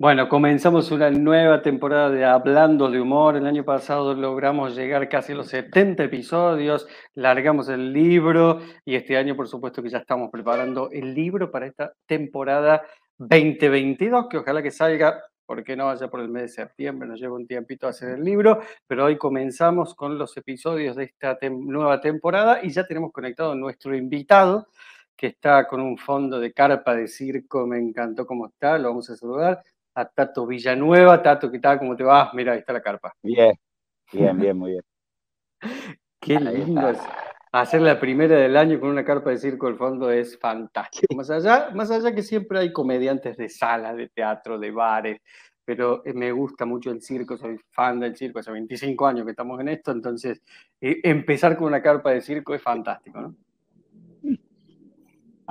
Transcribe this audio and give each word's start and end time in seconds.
Bueno, 0.00 0.30
comenzamos 0.30 0.90
una 0.92 1.10
nueva 1.10 1.60
temporada 1.60 2.08
de 2.08 2.24
Hablando 2.24 2.90
de 2.90 2.98
Humor. 3.02 3.36
El 3.36 3.46
año 3.46 3.66
pasado 3.66 4.14
logramos 4.14 4.74
llegar 4.74 5.06
casi 5.10 5.32
a 5.32 5.34
los 5.34 5.48
70 5.48 6.04
episodios, 6.04 6.86
largamos 7.12 7.68
el 7.68 7.92
libro 7.92 8.62
y 8.86 8.94
este 8.94 9.18
año 9.18 9.36
por 9.36 9.46
supuesto 9.46 9.82
que 9.82 9.90
ya 9.90 9.98
estamos 9.98 10.30
preparando 10.30 10.88
el 10.90 11.12
libro 11.12 11.50
para 11.50 11.66
esta 11.66 11.92
temporada 12.06 12.82
2022, 13.18 14.28
que 14.30 14.38
ojalá 14.38 14.62
que 14.62 14.70
salga, 14.70 15.22
porque 15.44 15.76
no 15.76 15.84
vaya 15.84 16.08
por 16.08 16.20
el 16.20 16.30
mes 16.30 16.44
de 16.44 16.48
septiembre, 16.48 17.06
nos 17.06 17.20
lleva 17.20 17.34
un 17.34 17.46
tiempito 17.46 17.86
hacer 17.86 18.12
el 18.12 18.24
libro, 18.24 18.58
pero 18.86 19.04
hoy 19.04 19.18
comenzamos 19.18 19.94
con 19.94 20.16
los 20.16 20.34
episodios 20.34 20.96
de 20.96 21.04
esta 21.04 21.36
nueva 21.50 22.00
temporada 22.00 22.60
y 22.62 22.70
ya 22.70 22.86
tenemos 22.86 23.12
conectado 23.12 23.52
a 23.52 23.54
nuestro 23.54 23.94
invitado 23.94 24.68
que 25.14 25.26
está 25.26 25.68
con 25.68 25.82
un 25.82 25.98
fondo 25.98 26.40
de 26.40 26.54
carpa 26.54 26.96
de 26.96 27.06
circo, 27.06 27.66
me 27.66 27.78
encantó 27.78 28.24
cómo 28.24 28.46
está, 28.46 28.78
lo 28.78 28.88
vamos 28.88 29.10
a 29.10 29.16
saludar 29.16 29.62
a 29.94 30.04
Tato 30.04 30.46
Villanueva. 30.46 31.22
Tato, 31.22 31.50
¿qué 31.50 31.58
tal? 31.58 31.78
¿Cómo 31.78 31.96
te 31.96 32.04
va? 32.04 32.30
Mira, 32.34 32.52
ahí 32.52 32.60
está 32.60 32.72
la 32.72 32.82
carpa. 32.82 33.12
Bien, 33.22 33.52
bien, 34.12 34.38
bien, 34.38 34.56
muy 34.56 34.70
bien. 34.72 34.82
Qué 36.20 36.38
lindo 36.38 36.92
Hacer 37.52 37.80
la 37.80 37.98
primera 37.98 38.36
del 38.36 38.56
año 38.56 38.78
con 38.78 38.90
una 38.90 39.04
carpa 39.04 39.30
de 39.30 39.38
circo 39.38 39.66
al 39.66 39.76
fondo 39.76 40.08
es 40.10 40.38
fantástico. 40.38 41.16
Más 41.16 41.30
allá, 41.30 41.70
más 41.74 41.90
allá 41.90 42.14
que 42.14 42.22
siempre 42.22 42.60
hay 42.60 42.72
comediantes 42.72 43.36
de 43.36 43.48
sala, 43.48 43.92
de 43.92 44.08
teatro, 44.08 44.56
de 44.56 44.70
bares, 44.70 45.20
pero 45.64 46.04
eh, 46.06 46.12
me 46.12 46.30
gusta 46.30 46.64
mucho 46.64 46.92
el 46.92 47.02
circo, 47.02 47.36
soy 47.36 47.58
fan 47.70 47.98
del 47.98 48.16
circo, 48.16 48.38
hace 48.38 48.52
25 48.52 49.04
años 49.04 49.24
que 49.24 49.32
estamos 49.32 49.58
en 49.60 49.68
esto, 49.68 49.90
entonces 49.90 50.40
eh, 50.80 51.00
empezar 51.02 51.56
con 51.56 51.66
una 51.66 51.82
carpa 51.82 52.12
de 52.12 52.20
circo 52.20 52.54
es 52.54 52.62
fantástico, 52.62 53.20
¿no? 53.20 53.34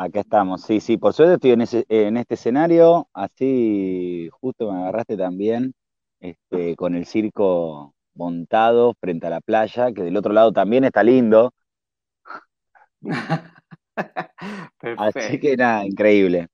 Acá 0.02 0.22
estamos, 0.22 0.62
sí, 0.62 0.80
sí, 0.80 0.96
por 0.96 1.12
suerte 1.12 1.34
estoy 1.34 1.52
en, 1.90 2.16
este 2.16 2.36
escenario, 2.36 3.10
así 3.14 4.30
justo 4.32 4.72
me 4.72 4.80
agarraste 4.80 5.18
también, 5.18 5.74
este, 6.22 6.78
con 6.78 6.96
el 6.96 7.06
circo 7.06 7.94
montado 8.14 8.94
frente 9.02 9.28
a 9.28 9.30
la 9.30 9.42
playa, 9.42 9.92
que 9.92 10.04
del 10.04 10.16
otro 10.16 10.32
lado 10.32 10.54
también 10.54 10.86
está 10.86 11.04
lindo. 11.04 11.54
Así 14.98 15.38
que 15.42 15.58
nada, 15.58 15.86
increíble 15.86 16.48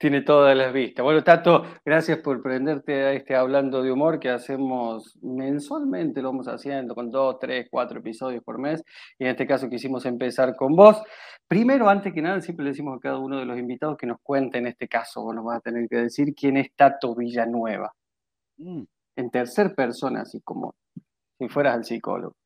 tiene 0.00 0.22
todas 0.22 0.56
las 0.56 0.72
vistas. 0.72 1.04
Bueno, 1.04 1.22
Tato, 1.22 1.62
gracias 1.84 2.20
por 2.20 2.42
prenderte 2.42 2.94
a 3.04 3.12
este 3.12 3.36
Hablando 3.36 3.82
de 3.82 3.92
Humor 3.92 4.18
que 4.18 4.30
hacemos 4.30 5.18
mensualmente, 5.20 6.22
lo 6.22 6.30
vamos 6.30 6.48
haciendo 6.48 6.94
con 6.94 7.10
dos, 7.10 7.38
tres, 7.38 7.68
cuatro 7.70 7.98
episodios 7.98 8.42
por 8.42 8.58
mes. 8.58 8.82
Y 9.18 9.24
en 9.24 9.32
este 9.32 9.46
caso 9.46 9.68
quisimos 9.68 10.06
empezar 10.06 10.56
con 10.56 10.74
vos. 10.74 11.02
Primero, 11.46 11.86
antes 11.86 12.14
que 12.14 12.22
nada, 12.22 12.40
siempre 12.40 12.64
le 12.64 12.70
decimos 12.70 12.96
a 12.96 12.98
cada 13.00 13.18
uno 13.18 13.40
de 13.40 13.44
los 13.44 13.58
invitados 13.58 13.98
que 13.98 14.06
nos 14.06 14.16
cuente 14.22 14.56
en 14.56 14.68
este 14.68 14.88
caso, 14.88 15.22
vos 15.22 15.34
nos 15.34 15.44
vas 15.44 15.58
a 15.58 15.60
tener 15.60 15.86
que 15.86 15.96
decir 15.96 16.34
quién 16.34 16.56
es 16.56 16.74
Tato 16.74 17.14
Villanueva. 17.14 17.92
Mm. 18.56 18.84
En 19.16 19.30
tercera 19.30 19.68
persona, 19.74 20.22
así 20.22 20.40
como 20.40 20.76
si 21.38 21.46
fueras 21.50 21.76
el 21.76 21.84
psicólogo. 21.84 22.36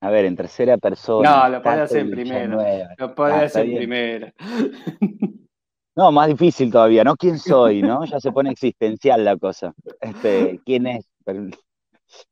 A 0.00 0.10
ver, 0.10 0.26
en 0.26 0.36
tercera 0.36 0.78
persona. 0.78 1.48
No, 1.48 1.48
lo 1.56 1.60
podés 1.60 1.80
hacer 1.80 1.98
en 2.02 2.10
primera. 2.12 2.94
Lo 2.96 3.14
podés 3.16 3.34
ah, 3.34 3.44
hacer 3.46 3.66
en 3.66 3.76
primera. 3.76 4.32
No, 5.96 6.12
más 6.12 6.28
difícil 6.28 6.70
todavía, 6.70 7.04
¿no? 7.04 7.16
¿Quién 7.16 7.38
soy? 7.38 7.82
¿No? 7.82 8.04
Ya 8.04 8.20
se 8.20 8.32
pone 8.32 8.50
existencial 8.50 9.24
la 9.24 9.36
cosa. 9.36 9.74
Este, 10.00 10.60
¿quién 10.64 10.86
es? 10.86 11.08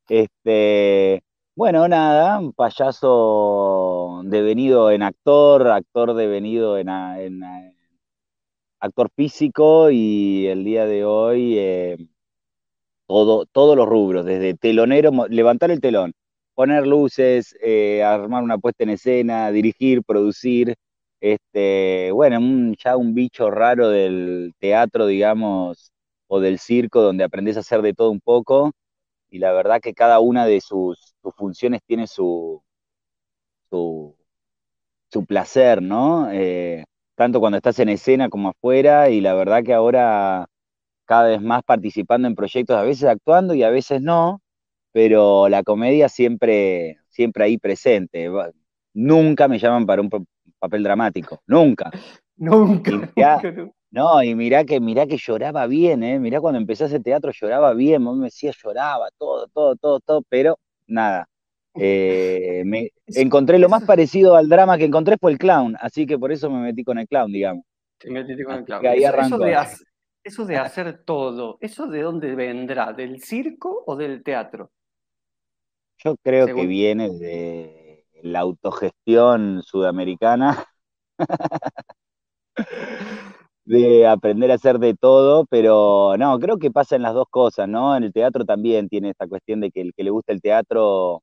Este, 0.07 1.23
bueno, 1.55 1.87
nada, 1.87 2.39
un 2.39 2.53
payaso 2.53 4.21
devenido 4.25 4.91
en 4.91 5.03
actor, 5.03 5.67
actor 5.67 6.13
devenido 6.13 6.77
en, 6.77 6.89
en, 6.89 7.43
actor 8.79 9.09
físico 9.15 9.91
y 9.91 10.47
el 10.47 10.63
día 10.63 10.85
de 10.85 11.05
hoy 11.05 11.57
eh, 11.57 11.97
todo, 13.07 13.45
todos 13.45 13.75
los 13.75 13.87
rubros, 13.87 14.25
desde 14.25 14.53
telonero, 14.53 15.11
levantar 15.29 15.71
el 15.71 15.81
telón, 15.81 16.13
poner 16.55 16.87
luces, 16.87 17.55
eh, 17.61 18.03
armar 18.03 18.43
una 18.43 18.57
puesta 18.57 18.83
en 18.83 18.91
escena, 18.91 19.51
dirigir, 19.51 20.03
producir, 20.03 20.75
este, 21.21 22.11
bueno, 22.11 22.73
ya 22.83 22.97
un 22.97 23.13
bicho 23.13 23.51
raro 23.51 23.89
del 23.89 24.53
teatro, 24.59 25.07
digamos, 25.07 25.91
o 26.27 26.39
del 26.39 26.59
circo, 26.59 27.01
donde 27.01 27.23
aprendes 27.23 27.57
a 27.57 27.61
hacer 27.61 27.81
de 27.81 27.93
todo 27.93 28.11
un 28.11 28.21
poco, 28.21 28.71
y 29.29 29.39
la 29.39 29.51
verdad 29.53 29.81
que 29.81 29.93
cada 29.93 30.19
una 30.19 30.45
de 30.45 30.61
sus, 30.61 31.15
funciones 31.37 31.81
tiene 31.85 32.07
su, 32.07 32.63
su, 33.69 34.15
placer, 35.27 35.81
¿no? 35.81 36.31
Eh, 36.31 36.85
tanto 37.15 37.39
cuando 37.39 37.57
estás 37.57 37.79
en 37.79 37.89
escena 37.89 38.29
como 38.29 38.49
afuera, 38.49 39.09
y 39.09 39.21
la 39.21 39.33
verdad 39.33 39.63
que 39.63 39.73
ahora 39.73 40.47
cada 41.05 41.29
vez 41.29 41.41
más 41.41 41.63
participando 41.63 42.27
en 42.27 42.35
proyectos, 42.35 42.77
a 42.77 42.83
veces 42.83 43.05
actuando 43.09 43.53
y 43.55 43.63
a 43.63 43.69
veces 43.71 44.01
no, 44.01 44.41
pero 44.91 45.49
la 45.49 45.63
comedia 45.63 46.09
siempre, 46.09 46.99
siempre 47.09 47.45
ahí 47.45 47.57
presente. 47.57 48.29
Nunca 48.93 49.47
me 49.47 49.59
llaman 49.59 49.85
para 49.85 50.01
un 50.01 50.09
papel 50.59 50.83
dramático, 50.83 51.41
nunca. 51.47 51.89
nunca, 52.37 53.41
No, 53.91 54.21
y 54.21 54.35
mirá 54.35 54.65
que, 54.65 54.79
mirá 54.79 55.07
que 55.07 55.17
lloraba 55.17 55.65
bien, 55.65 56.03
¿eh? 56.03 56.19
Mirá 56.19 56.39
cuando 56.39 56.59
empecé 56.59 56.85
ese 56.85 56.99
teatro 56.99 57.31
lloraba 57.31 57.73
bien, 57.73 58.03
me 58.03 58.25
decía 58.25 58.51
lloraba, 58.51 59.09
todo, 59.17 59.47
todo, 59.47 59.75
todo, 59.75 59.99
todo, 59.99 60.21
pero 60.29 60.59
nada. 60.87 61.27
Eh, 61.81 62.63
me 62.65 62.89
encontré 63.05 63.57
lo 63.59 63.69
más 63.69 63.83
parecido 63.83 64.35
al 64.35 64.49
drama 64.49 64.77
que 64.77 64.85
encontré 64.85 65.17
fue 65.17 65.31
el 65.31 65.37
clown, 65.37 65.77
así 65.79 66.05
que 66.05 66.17
por 66.17 66.31
eso 66.31 66.49
me 66.49 66.59
metí 66.59 66.83
con 66.83 66.97
el 66.97 67.07
clown, 67.07 67.31
digamos. 67.31 67.63
Te 67.99 68.09
metí 68.09 68.43
con 68.43 68.55
el 68.55 68.65
clown. 68.65 68.85
eso, 68.85 69.37
de 69.37 69.55
hacer, 69.55 69.87
eso 70.23 70.45
de 70.45 70.57
hacer 70.57 71.03
todo, 71.05 71.57
¿eso 71.61 71.87
de 71.87 72.01
dónde 72.01 72.35
vendrá? 72.35 72.91
¿Del 72.91 73.21
circo 73.21 73.83
o 73.85 73.95
del 73.95 74.23
teatro? 74.23 74.71
Yo 76.03 76.17
creo 76.17 76.47
que 76.47 76.65
viene 76.65 77.09
de, 77.09 77.78
la 78.23 78.39
autogestión 78.41 79.61
sudamericana, 79.63 80.65
de 83.65 84.07
aprender 84.07 84.51
a 84.51 84.55
hacer 84.55 84.79
de 84.79 84.95
todo, 84.95 85.45
pero 85.49 86.15
no, 86.17 86.39
creo 86.39 86.57
que 86.57 86.71
pasa 86.71 86.95
en 86.95 87.03
las 87.03 87.13
dos 87.13 87.27
cosas, 87.29 87.67
¿no? 87.69 87.95
En 87.95 88.03
el 88.03 88.13
teatro 88.13 88.43
también 88.45 88.89
tiene 88.89 89.11
esta 89.11 89.27
cuestión 89.27 89.59
de 89.61 89.69
que 89.71 89.81
el 89.81 89.93
que 89.93 90.03
le 90.03 90.09
gusta 90.11 90.33
el 90.33 90.41
teatro 90.41 91.21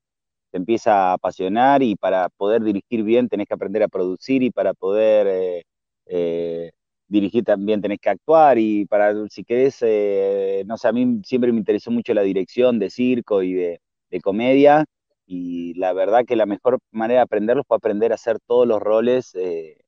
te 0.51 0.59
empieza 0.59 1.11
a 1.11 1.15
apasionar 1.15 1.83
y 1.83 1.97
para 1.97 2.29
poder 2.31 2.63
dirigir 2.65 3.03
bien 3.05 3.29
tenés 3.29 3.49
que 3.49 3.55
aprender 3.55 3.83
a 3.83 3.89
producir 3.89 4.43
y 4.43 4.51
para 4.51 4.75
poder 4.75 5.27
eh, 5.29 5.65
eh, 6.07 6.71
dirigir 7.09 7.45
también 7.45 7.81
tenés 7.83 7.99
que 8.01 8.11
actuar 8.11 8.59
y 8.59 8.87
para, 8.87 9.15
si 9.29 9.45
querés, 9.45 9.79
eh, 9.83 10.65
no 10.67 10.77
sé, 10.79 10.89
a 10.89 10.93
mí 10.93 11.21
siempre 11.25 11.53
me 11.53 11.59
interesó 11.59 11.91
mucho 11.91 12.15
la 12.15 12.23
dirección 12.23 12.79
de 12.79 12.91
circo 12.91 13.43
y 13.43 13.55
de, 13.55 13.81
de 14.11 14.21
comedia 14.21 14.85
y 15.27 15.75
la 15.75 15.93
verdad 15.93 16.25
que 16.27 16.37
la 16.37 16.47
mejor 16.47 16.79
manera 16.93 17.21
de 17.21 17.25
aprenderlo 17.25 17.65
fue 17.67 17.77
aprender 17.77 18.13
a 18.13 18.17
hacer 18.17 18.39
todos 18.47 18.67
los 18.67 18.81
roles 18.81 19.35
eh, 19.35 19.79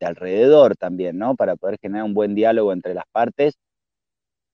de 0.00 0.06
alrededor 0.06 0.76
también, 0.76 1.18
¿no? 1.18 1.34
Para 1.36 1.56
poder 1.56 1.78
generar 1.80 2.04
un 2.04 2.14
buen 2.14 2.34
diálogo 2.34 2.72
entre 2.72 2.94
las 2.94 3.04
partes. 3.12 3.54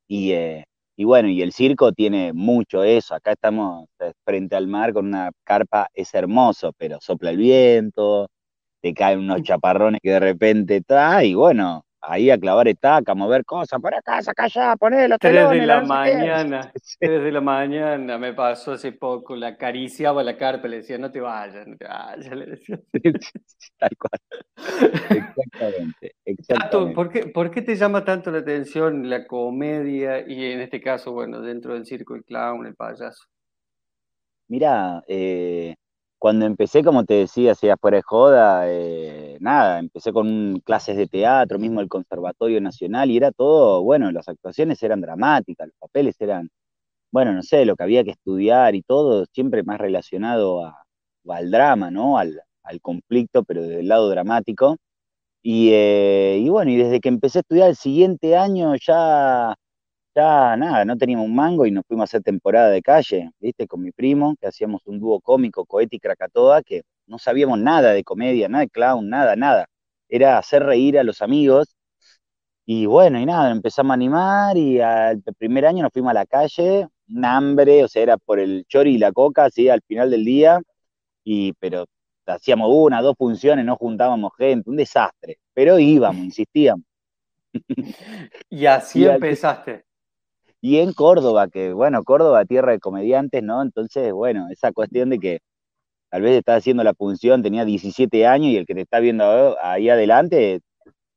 Y, 0.08 0.32
eh, 0.32 0.64
y 0.96 1.04
bueno, 1.04 1.28
y 1.28 1.42
el 1.42 1.52
circo 1.52 1.92
tiene 1.92 2.32
mucho 2.32 2.84
eso. 2.84 3.14
Acá 3.14 3.32
estamos 3.32 3.86
eh, 4.00 4.12
frente 4.24 4.56
al 4.56 4.66
mar 4.68 4.92
con 4.92 5.06
una 5.06 5.30
carpa, 5.44 5.88
es 5.94 6.14
hermoso, 6.14 6.72
pero 6.78 6.98
sopla 7.00 7.30
el 7.30 7.38
viento, 7.38 8.28
te 8.80 8.94
caen 8.94 9.20
unos 9.20 9.42
chaparrones 9.42 10.00
que 10.02 10.10
de 10.12 10.20
repente 10.20 10.76
está, 10.76 11.24
y 11.24 11.34
bueno, 11.34 11.84
ahí 12.06 12.30
a 12.30 12.38
clavar 12.38 12.68
estaca, 12.68 13.12
a 13.12 13.14
mover 13.14 13.44
cosas, 13.44 13.80
por 13.80 13.94
acá, 13.94 14.22
saca 14.22 14.44
allá, 14.44 14.76
ponelo. 14.76 15.18
Tres 15.18 15.50
de 15.50 15.66
la 15.66 15.82
mañana, 15.82 16.72
tres 17.00 17.22
de 17.22 17.32
la 17.32 17.40
mañana 17.40 18.18
me 18.18 18.32
pasó 18.32 18.72
hace 18.72 18.92
poco, 18.92 19.36
la 19.36 19.48
acariciaba 19.48 20.22
la 20.22 20.36
carpa, 20.36 20.68
le 20.68 20.78
decía, 20.78 20.98
no 20.98 21.10
te 21.10 21.20
vayas, 21.20 21.66
no 21.66 21.76
te 21.76 21.86
vayas, 21.86 22.36
le 22.36 22.46
decía. 22.46 22.78
Tal 23.78 23.90
cual. 23.98 24.20
Exactamente, 25.10 26.14
exactamente. 26.24 26.94
¿por, 26.94 27.10
qué, 27.10 27.26
¿por, 27.26 27.50
qué, 27.50 27.62
te 27.62 27.76
llama 27.76 28.04
tanto 28.04 28.30
la 28.30 28.38
atención 28.38 29.08
la 29.08 29.26
comedia 29.26 30.26
y 30.26 30.52
en 30.52 30.60
este 30.60 30.80
caso, 30.80 31.12
bueno, 31.12 31.40
dentro 31.40 31.74
del 31.74 31.86
circo 31.86 32.14
el 32.14 32.24
clown, 32.24 32.66
el 32.66 32.74
payaso? 32.74 33.24
Mira, 34.48 35.02
eh, 35.08 35.74
cuando 36.18 36.46
empecé, 36.46 36.82
como 36.82 37.04
te 37.04 37.14
decía, 37.14 37.52
hacía 37.52 37.76
fuera 37.76 37.98
de 37.98 38.02
joda, 38.02 38.64
eh, 38.68 39.36
nada, 39.40 39.78
empecé 39.78 40.12
con 40.12 40.60
clases 40.64 40.96
de 40.96 41.06
teatro, 41.06 41.58
mismo 41.58 41.80
el 41.80 41.88
Conservatorio 41.88 42.60
Nacional, 42.60 43.10
y 43.10 43.16
era 43.18 43.32
todo, 43.32 43.82
bueno, 43.82 44.10
las 44.12 44.28
actuaciones 44.28 44.82
eran 44.82 45.00
dramáticas, 45.00 45.68
los 45.68 45.76
papeles 45.78 46.16
eran, 46.20 46.50
bueno, 47.12 47.32
no 47.34 47.42
sé, 47.42 47.64
lo 47.66 47.76
que 47.76 47.84
había 47.84 48.04
que 48.04 48.12
estudiar 48.12 48.74
y 48.74 48.82
todo, 48.82 49.26
siempre 49.32 49.62
más 49.64 49.78
relacionado 49.78 50.74
al 51.28 51.50
drama, 51.50 51.90
¿no? 51.90 52.18
Al, 52.18 52.40
conflicto, 52.82 53.44
pero 53.44 53.62
desde 53.62 53.80
el 53.80 53.88
lado 53.88 54.08
dramático. 54.10 54.78
Y, 55.42 55.70
eh, 55.72 56.38
y 56.42 56.48
bueno, 56.48 56.70
y 56.70 56.76
desde 56.76 57.00
que 57.00 57.08
empecé 57.10 57.38
a 57.38 57.42
estudiar 57.42 57.70
el 57.70 57.76
siguiente 57.76 58.36
año 58.36 58.74
ya 58.76 59.54
ya 60.14 60.56
nada, 60.56 60.84
no 60.84 60.96
teníamos 60.96 61.26
un 61.26 61.34
mango 61.34 61.66
y 61.66 61.70
nos 61.70 61.84
fuimos 61.86 62.02
a 62.04 62.06
hacer 62.06 62.22
temporada 62.22 62.70
de 62.70 62.82
calle, 62.82 63.30
¿viste? 63.40 63.66
Con 63.66 63.82
mi 63.82 63.92
primo, 63.92 64.36
que 64.40 64.46
hacíamos 64.46 64.82
un 64.86 65.00
dúo 65.00 65.20
cómico, 65.20 65.66
Coeti 65.66 65.96
y 65.96 66.00
Krakatoa, 66.00 66.62
que 66.62 66.82
no 67.06 67.18
sabíamos 67.18 67.58
nada 67.58 67.92
de 67.92 68.04
comedia, 68.04 68.48
nada 68.48 68.62
de 68.64 68.70
clown, 68.70 69.08
nada, 69.08 69.36
nada. 69.36 69.66
Era 70.08 70.38
hacer 70.38 70.62
reír 70.64 70.98
a 70.98 71.04
los 71.04 71.22
amigos 71.22 71.76
Y 72.66 72.86
bueno, 72.86 73.20
y 73.20 73.26
nada, 73.26 73.50
empezamos 73.50 73.90
a 73.90 73.94
animar 73.94 74.56
y 74.56 74.80
al 74.80 75.22
primer 75.36 75.66
año 75.66 75.82
nos 75.82 75.92
fuimos 75.92 76.10
a 76.10 76.14
la 76.14 76.24
calle, 76.26 76.86
un 77.08 77.24
hambre, 77.24 77.84
o 77.84 77.88
sea, 77.88 78.02
era 78.02 78.16
por 78.16 78.38
el 78.40 78.64
chori 78.66 78.94
y 78.94 78.98
la 78.98 79.12
coca, 79.12 79.44
así 79.46 79.68
al 79.68 79.82
final 79.86 80.10
del 80.10 80.24
día, 80.24 80.60
y 81.24 81.52
pero 81.54 81.86
hacíamos 82.26 82.70
una, 82.72 83.02
dos 83.02 83.16
funciones, 83.18 83.64
no 83.66 83.76
juntábamos 83.76 84.32
gente, 84.38 84.70
un 84.70 84.76
desastre, 84.76 85.38
pero 85.54 85.78
íbamos, 85.78 86.24
insistíamos. 86.24 86.84
Y 88.50 88.66
así 88.66 89.04
empezaste. 89.04 89.84
Y 90.64 90.78
en 90.78 90.94
Córdoba, 90.94 91.48
que 91.48 91.74
bueno, 91.74 92.02
Córdoba, 92.04 92.46
tierra 92.46 92.72
de 92.72 92.78
comediantes, 92.78 93.42
¿no? 93.42 93.60
Entonces, 93.60 94.14
bueno, 94.14 94.46
esa 94.50 94.72
cuestión 94.72 95.10
de 95.10 95.18
que 95.18 95.40
tal 96.08 96.22
vez 96.22 96.38
estás 96.38 96.56
haciendo 96.56 96.82
la 96.82 96.94
función, 96.94 97.42
tenía 97.42 97.66
17 97.66 98.26
años 98.26 98.46
y 98.50 98.56
el 98.56 98.64
que 98.64 98.74
te 98.74 98.80
está 98.80 98.98
viendo 98.98 99.58
ahí 99.60 99.90
adelante 99.90 100.60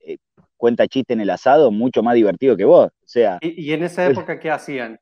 eh, 0.01 0.17
cuenta 0.57 0.89
chiste 0.89 1.13
en 1.13 1.21
el 1.21 1.29
asado 1.29 1.71
mucho 1.71 2.03
más 2.03 2.15
divertido 2.15 2.57
que 2.57 2.65
vos. 2.65 2.87
O 2.87 3.07
sea. 3.07 3.37
¿Y, 3.39 3.71
en 3.71 3.83
esa 3.83 4.05
época 4.05 4.37
qué 4.37 4.51
hacían? 4.51 4.99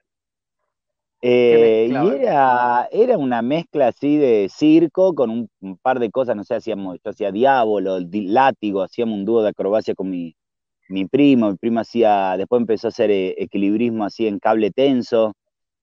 Eh, 1.24 1.89
y 1.89 2.21
era, 2.21 2.88
era 2.91 3.18
una 3.18 3.41
mezcla 3.41 3.88
así 3.88 4.18
de 4.18 4.48
circo 4.56 5.15
con 5.15 5.31
un, 5.31 5.77
par 5.81 5.98
de 5.98 6.12
cosas, 6.12 6.36
no 6.36 6.44
sé, 6.44 6.53
hacíamos, 6.53 7.00
yo 7.03 7.09
hacía 7.09 7.31
diablo, 7.31 7.98
látigo, 8.12 8.83
hacíamos 8.83 9.18
un 9.18 9.25
dúo 9.25 9.41
de 9.41 9.50
acrobacia 9.50 9.95
con 9.95 10.12
mi, 10.12 10.36
mi 10.90 11.06
primo, 11.08 11.52
mi 11.52 11.58
primo 11.58 11.80
hacía, 11.82 12.36
después 12.38 12.62
empezó 12.62 12.88
a 12.88 12.90
hacer 12.90 13.12
eh, 13.12 13.36
equilibrismo 13.38 14.06
así 14.06 14.28
en 14.28 14.40
cable 14.40 14.72
tenso, 14.72 15.34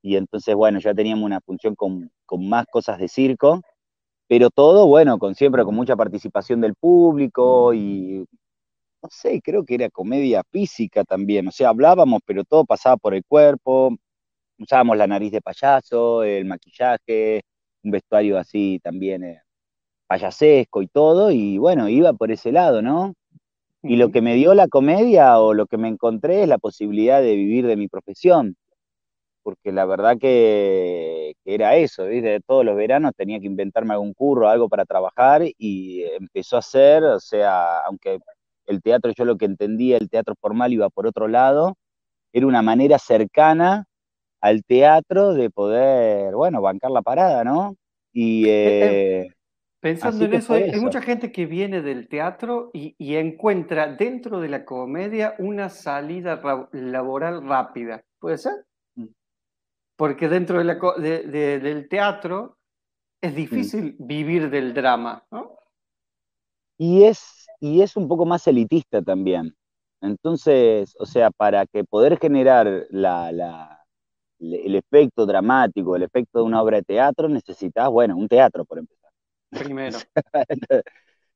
y 0.03 0.17
entonces, 0.17 0.55
bueno, 0.55 0.81
ya 0.81 0.95
teníamos 0.95 1.25
una 1.25 1.41
función 1.41 1.75
con, 1.77 2.11
con, 2.27 2.49
más 2.49 2.67
cosas 2.71 2.99
de 2.99 3.09
circo, 3.09 3.61
pero 4.29 4.51
todo, 4.51 4.87
bueno, 4.87 5.19
con 5.19 5.35
siempre 5.35 5.65
con 5.65 5.75
mucha 5.75 5.97
participación 5.97 6.61
del 6.61 6.75
público 6.75 7.75
y, 7.75 8.27
no 9.03 9.09
sé, 9.11 9.41
creo 9.43 9.65
que 9.65 9.75
era 9.77 9.91
comedia 9.91 10.43
física 10.51 11.05
también, 11.05 11.49
o 11.49 11.53
sea, 11.53 11.71
hablábamos, 11.71 12.21
pero 12.27 12.45
todo 12.45 12.65
pasaba 12.65 12.97
por 12.97 13.15
el 13.15 13.25
cuerpo, 13.25 13.97
usábamos 14.59 14.97
la 14.97 15.07
nariz 15.07 15.33
de 15.33 15.43
payaso, 15.43 16.23
el 16.25 16.45
maquillaje, 16.47 17.43
un 17.85 17.91
vestuario 17.93 18.39
así 18.39 18.81
también 18.83 19.25
eh, 19.25 19.43
payasesco 20.07 20.83
y 20.83 20.89
todo, 20.89 21.31
y 21.33 21.59
bueno, 21.59 21.89
iba 21.89 22.13
por 22.15 22.31
ese 22.33 22.53
lado, 22.53 22.83
¿no? 22.83 23.15
Y 23.83 23.97
lo 23.97 24.11
que 24.11 24.23
me 24.23 24.35
dio 24.35 24.55
la 24.55 24.69
comedia 24.69 25.39
o 25.41 25.55
lo 25.55 25.67
que 25.67 25.77
me 25.77 25.89
encontré 25.89 26.43
es 26.43 26.49
la 26.49 26.59
posibilidad 26.59 27.21
de 27.21 27.35
vivir 27.35 27.67
de 27.67 27.77
mi 27.77 27.89
profesión, 27.89 28.57
porque 29.43 29.73
la 29.73 29.85
verdad 29.87 30.19
que, 30.21 31.35
era 31.45 31.77
eso, 31.77 32.07
¿viste? 32.07 32.41
Todos 32.47 32.65
los 32.65 32.77
veranos 32.77 33.13
tenía 33.17 33.41
que 33.41 33.47
inventarme 33.47 33.95
algún 33.95 34.15
curro, 34.15 34.49
algo 34.49 34.69
para 34.69 34.85
trabajar 34.85 35.43
y 35.59 36.03
empezó 36.05 36.57
a 36.57 36.63
ser, 36.63 37.03
o 37.05 37.21
sea, 37.21 37.81
aunque 37.81 38.21
el 38.67 38.83
teatro 38.83 39.13
yo 39.17 39.25
lo 39.25 39.37
que 39.37 39.47
entendía, 39.47 39.97
el 39.99 40.09
teatro 40.09 40.35
formal 40.41 40.73
iba 40.73 40.89
por 40.91 41.07
otro 41.07 41.29
lado, 41.29 41.77
era 42.33 42.47
una 42.47 42.63
manera 42.63 42.99
cercana 42.99 43.87
al 44.41 44.65
teatro 44.65 45.35
de 45.35 45.51
poder, 45.51 46.35
bueno, 46.35 46.63
bancar 46.63 46.93
la 46.93 47.03
parada, 47.03 47.45
¿no? 47.45 47.77
Y, 48.13 48.45
eh, 48.49 49.29
Pensando 49.83 50.25
en 50.25 50.35
eso, 50.35 50.55
hay, 50.55 50.81
mucha 50.81 51.03
gente 51.03 51.33
que 51.33 51.45
viene 51.45 51.83
del 51.83 52.09
teatro 52.09 52.71
y, 52.73 52.95
encuentra 53.17 53.89
dentro 53.89 54.41
de 54.41 54.49
la 54.49 54.65
comedia 54.65 55.35
una 55.41 55.69
salida 55.69 56.41
laboral 56.71 57.45
rápida. 57.45 58.05
¿Puede 58.21 58.39
ser? 58.39 58.65
Mm. 58.95 59.07
Porque 59.97 60.29
dentro 60.29 60.59
de 60.59 60.65
la, 60.65 60.75
del 60.75 61.89
teatro 61.89 62.59
es 63.21 63.35
difícil 63.35 63.97
vivir 63.99 64.51
del 64.51 64.73
drama, 64.73 65.27
¿no? 65.33 65.57
Y 66.79 67.03
es, 67.03 67.49
y 67.59 67.83
es 67.83 67.97
un 67.97 68.07
poco 68.07 68.25
más 68.25 68.47
elitista 68.47 69.03
también. 69.03 69.53
Entonces, 70.01 70.95
o 70.99 71.07
sea, 71.07 71.33
para 71.33 71.67
que 71.67 71.83
poder 71.83 72.19
generar 72.19 72.87
la 72.91 73.83
el 74.43 74.75
efecto 74.75 75.25
dramático, 75.25 75.95
el 75.95 76.03
efecto 76.03 76.41
de 76.41 76.45
una 76.45 76.63
obra 76.63 76.79
de 76.79 76.83
teatro, 76.83 77.29
necesitas, 77.29 77.89
bueno, 77.89 78.17
un 78.17 78.29
teatro, 78.29 78.65
por 78.65 78.79
empezar. 78.79 79.02
Primero. 79.53 79.99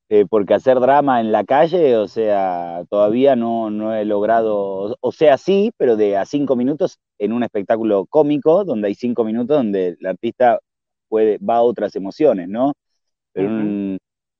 Eh, 0.08 0.24
porque 0.30 0.54
hacer 0.54 0.78
drama 0.78 1.20
en 1.20 1.32
la 1.32 1.42
calle, 1.42 1.96
o 1.96 2.06
sea, 2.06 2.84
todavía 2.88 3.34
no, 3.34 3.70
no 3.70 3.92
he 3.92 4.04
logrado, 4.04 4.96
o 5.00 5.10
sea, 5.10 5.36
sí, 5.36 5.72
pero 5.76 5.96
de 5.96 6.16
a 6.16 6.24
cinco 6.24 6.54
minutos 6.54 7.00
en 7.18 7.32
un 7.32 7.42
espectáculo 7.42 8.06
cómico, 8.06 8.62
donde 8.64 8.86
hay 8.86 8.94
cinco 8.94 9.24
minutos 9.24 9.56
donde 9.56 9.96
el 9.98 10.06
artista 10.06 10.60
puede, 11.08 11.38
va 11.38 11.56
a 11.56 11.62
otras 11.62 11.96
emociones, 11.96 12.48
¿no? 12.48 12.74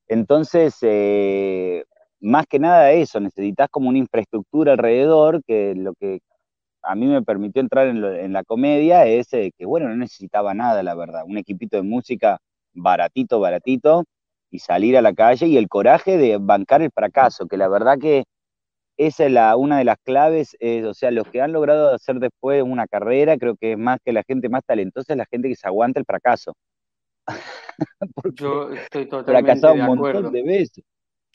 entonces, 0.08 0.76
eh, 0.82 1.84
más 2.20 2.46
que 2.46 2.60
nada 2.60 2.92
eso, 2.92 3.18
necesitas 3.18 3.68
como 3.68 3.88
una 3.88 3.98
infraestructura 3.98 4.72
alrededor, 4.74 5.42
que 5.44 5.74
lo 5.74 5.94
que 5.94 6.20
a 6.82 6.94
mí 6.94 7.06
me 7.06 7.22
permitió 7.22 7.60
entrar 7.60 7.88
en, 7.88 8.32
la 8.32 8.44
comedia 8.44 9.06
es 9.06 9.32
eh, 9.34 9.52
que, 9.58 9.66
bueno, 9.66 9.88
no 9.88 9.96
necesitaba 9.96 10.54
nada, 10.54 10.82
la 10.84 10.94
verdad. 10.94 11.24
Un 11.26 11.38
equipito 11.38 11.76
de 11.76 11.82
música 11.82 12.38
baratito, 12.76 13.40
baratito, 13.40 14.04
y 14.50 14.60
salir 14.60 14.96
a 14.96 15.02
la 15.02 15.12
calle 15.12 15.46
y 15.46 15.56
el 15.56 15.68
coraje 15.68 16.16
de 16.16 16.38
bancar 16.38 16.82
el 16.82 16.90
fracaso, 16.92 17.46
que 17.46 17.56
la 17.56 17.68
verdad 17.68 17.98
que 17.98 18.24
esa 18.96 19.26
es 19.26 19.32
la, 19.32 19.56
una 19.56 19.78
de 19.78 19.84
las 19.84 19.98
claves, 20.02 20.56
o 20.84 20.94
sea, 20.94 21.10
los 21.10 21.28
que 21.28 21.42
han 21.42 21.52
logrado 21.52 21.94
hacer 21.94 22.16
después 22.16 22.62
una 22.62 22.86
carrera, 22.86 23.36
creo 23.36 23.56
que 23.56 23.72
es 23.72 23.78
más 23.78 23.98
que 24.04 24.12
la 24.12 24.22
gente 24.26 24.48
más 24.48 24.62
talentosa, 24.64 25.12
es 25.12 25.18
la 25.18 25.26
gente 25.30 25.48
que 25.48 25.56
se 25.56 25.66
aguanta 25.66 26.00
el 26.00 26.06
fracaso. 26.06 26.54
Yo 28.34 28.70
estoy 28.70 29.06
totalmente 29.08 29.66
de 29.66 29.72
un 29.72 29.86
montón 29.86 30.32
de 30.32 30.42
veces 30.42 30.84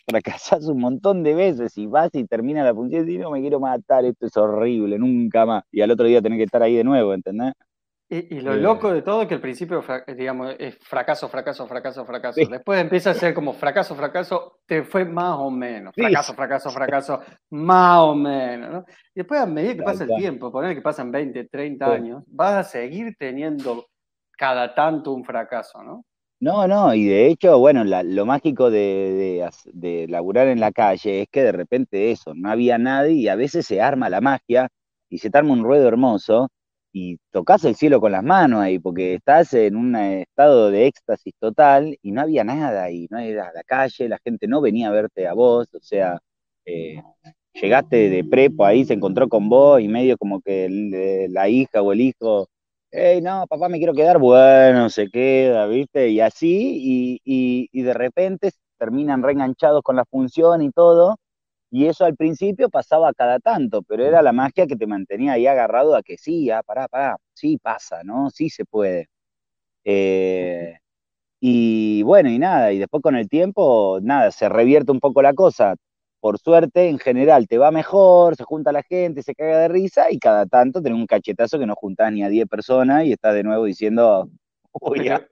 fracasás 0.08 0.66
un 0.68 0.80
montón 0.80 1.24
de 1.24 1.34
veces 1.34 1.78
y 1.78 1.88
vas 1.88 2.10
y 2.14 2.26
termina 2.26 2.64
la 2.64 2.74
función 2.74 3.10
y 3.10 3.18
no 3.18 3.32
me 3.32 3.42
quiero 3.42 3.60
matar, 3.60 4.06
esto 4.06 4.26
es 4.26 4.38
horrible, 4.38 4.98
nunca 4.98 5.46
más. 5.46 5.64
Y 5.72 5.82
al 5.82 5.92
otro 5.92 6.06
día 6.06 6.22
tenés 6.22 6.38
que 6.38 6.44
estar 6.44 6.62
ahí 6.62 6.76
de 6.76 6.84
nuevo, 6.84 7.14
¿entendés? 7.14 7.54
Y, 8.14 8.42
lo 8.42 8.58
loco 8.58 8.92
de 8.92 9.04
todo 9.04 9.22
es 9.22 9.30
que 9.30 9.36
al 9.36 9.40
principio, 9.40 9.82
digamos, 10.06 10.54
es 10.60 10.78
fracaso, 10.80 11.30
fracaso, 11.30 11.66
fracaso, 11.66 12.06
fracaso. 12.06 12.42
Después 12.46 12.82
empieza 12.82 13.12
a 13.12 13.14
ser 13.14 13.34
como 13.34 13.54
fracaso, 13.54 13.96
fracaso, 13.96 14.60
te 14.66 14.84
fue 14.84 15.06
más 15.06 15.38
o 15.40 15.50
menos. 15.50 15.96
Fracaso, 15.96 16.34
fracaso, 16.34 16.72
fracaso, 16.72 17.22
más 17.52 18.00
o 18.00 18.14
menos. 18.14 18.84
Y 19.16 19.22
después, 19.22 19.40
a 19.40 19.46
medida 19.46 19.76
que 19.76 19.84
pasa 19.84 20.04
el 20.04 20.10
tiempo, 20.18 20.52
poner 20.52 20.76
que 20.76 20.82
pasan 20.82 21.10
20, 21.10 21.46
30 21.46 21.86
años, 21.86 22.24
vas 22.28 22.56
a 22.56 22.64
seguir 22.70 23.16
teniendo 23.18 23.88
cada 24.38 24.76
tanto 24.76 25.14
un 25.14 25.24
fracaso, 25.24 25.82
¿no? 25.82 26.04
No, 26.42 26.68
no, 26.68 26.94
y 26.94 27.06
de 27.06 27.28
hecho, 27.28 27.60
bueno, 27.60 27.86
lo 27.86 28.26
mágico 28.26 28.70
de, 28.70 29.50
de, 29.72 30.08
laburar 30.10 30.50
en 30.50 30.60
la 30.60 30.74
calle 30.74 31.22
es 31.22 31.30
que 31.30 31.44
de 31.44 31.54
repente 31.54 32.12
eso, 32.12 32.34
no 32.36 32.52
había 32.52 32.78
nadie 32.78 33.14
y 33.14 33.28
a 33.30 33.36
veces 33.36 33.66
se 33.66 33.80
arma 33.80 34.10
la 34.10 34.20
magia 34.20 34.68
y 35.08 35.20
se 35.20 35.30
te 35.30 35.38
arma 35.38 35.54
un 35.54 35.64
ruedo 35.64 35.88
hermoso 35.88 36.50
y 36.94 37.18
tocas 37.32 37.64
el 37.66 37.76
cielo 37.76 38.02
con 38.02 38.12
las 38.12 38.24
manos 38.24 38.62
ahí, 38.62 38.80
porque 38.80 39.16
estás 39.16 39.54
en 39.54 39.76
un 39.76 39.96
estado 39.96 40.72
de 40.72 40.88
éxtasis 40.88 41.34
total 41.40 41.98
y 42.02 42.12
no 42.12 42.22
había 42.22 42.44
nada 42.44 42.92
y 42.92 43.08
no 43.10 43.20
era 43.20 43.52
la 43.54 43.64
calle, 43.64 44.10
la 44.10 44.20
gente 44.24 44.48
no 44.48 44.62
venía 44.62 44.90
a 44.90 44.92
verte 44.92 45.28
a 45.28 45.34
vos, 45.34 45.74
o 45.74 45.80
sea, 45.82 46.20
eh, 46.66 47.02
llegaste 47.54 48.10
de 48.10 48.24
prepo 48.24 48.66
ahí, 48.66 48.86
se 48.86 48.94
encontró 48.94 49.30
con 49.30 49.50
vos 49.50 49.82
y 49.82 49.88
medio 49.88 50.18
como 50.18 50.42
que 50.42 51.28
la 51.30 51.50
hija 51.50 51.82
o 51.82 51.94
el 51.94 52.02
hijo 52.02 52.48
hey, 52.92 53.22
no, 53.22 53.46
papá, 53.48 53.70
me 53.70 53.78
quiero 53.78 53.94
quedar, 53.94 54.20
bueno, 54.20 54.90
se 54.90 55.10
queda, 55.10 55.66
¿viste? 55.68 56.10
Y 56.10 56.20
así, 56.20 57.20
y, 57.24 57.84
de 57.84 57.94
repente 57.94 58.52
terminan 58.78 59.24
reenganchados 59.24 59.82
con 59.84 59.96
la 59.96 60.06
función 60.06 60.62
y 60.62 60.72
todo, 60.72 61.18
y 61.72 61.88
eso 61.88 62.06
al 62.06 62.16
principio 62.16 62.70
pasaba 62.70 63.14
cada 63.14 63.40
tanto, 63.40 63.82
pero 63.84 64.06
era 64.06 64.22
la 64.22 64.34
magia 64.34 64.68
que 64.68 64.76
te 64.76 64.88
mantenía 64.88 65.34
ahí 65.34 65.48
agarrado 65.48 65.96
a 65.96 66.04
que 66.04 66.18
sí, 66.18 66.52
ah, 66.52 66.64
pará, 66.64 66.88
pará, 66.88 67.18
sí 67.34 67.58
pasa, 67.58 68.04
¿no? 68.04 68.30
Sí 68.30 68.50
se 68.50 68.66
puede. 68.66 69.10
Eh, 69.86 70.78
y 71.42 72.04
bueno, 72.04 72.30
y 72.30 72.40
nada, 72.40 72.74
y 72.74 72.80
después 72.80 73.04
con 73.04 73.16
el 73.16 73.30
tiempo, 73.30 74.00
nada, 74.02 74.32
se 74.32 74.50
revierte 74.50 74.92
un 74.92 75.00
poco 75.00 75.22
la 75.22 75.34
cosa 75.34 75.76
por 76.22 76.38
suerte, 76.38 76.88
en 76.88 77.00
general 77.00 77.48
te 77.48 77.58
va 77.58 77.72
mejor, 77.72 78.36
se 78.36 78.44
junta 78.44 78.72
la 78.72 78.84
gente, 78.84 79.24
se 79.24 79.34
caga 79.34 79.58
de 79.62 79.68
risa 79.70 80.12
y 80.12 80.20
cada 80.20 80.46
tanto 80.46 80.82
tenés 80.82 81.00
un 81.00 81.08
cachetazo 81.08 81.58
que 81.58 81.66
no 81.66 81.74
juntás 81.76 82.14
ni 82.14 82.24
a 82.24 82.30
10 82.30 82.48
personas 82.48 83.06
y 83.06 83.14
estás 83.14 83.34
de 83.34 83.44
nuevo 83.44 83.66
diciendo, 83.66 84.30
uy, 84.72 85.06
ya, 85.06 85.28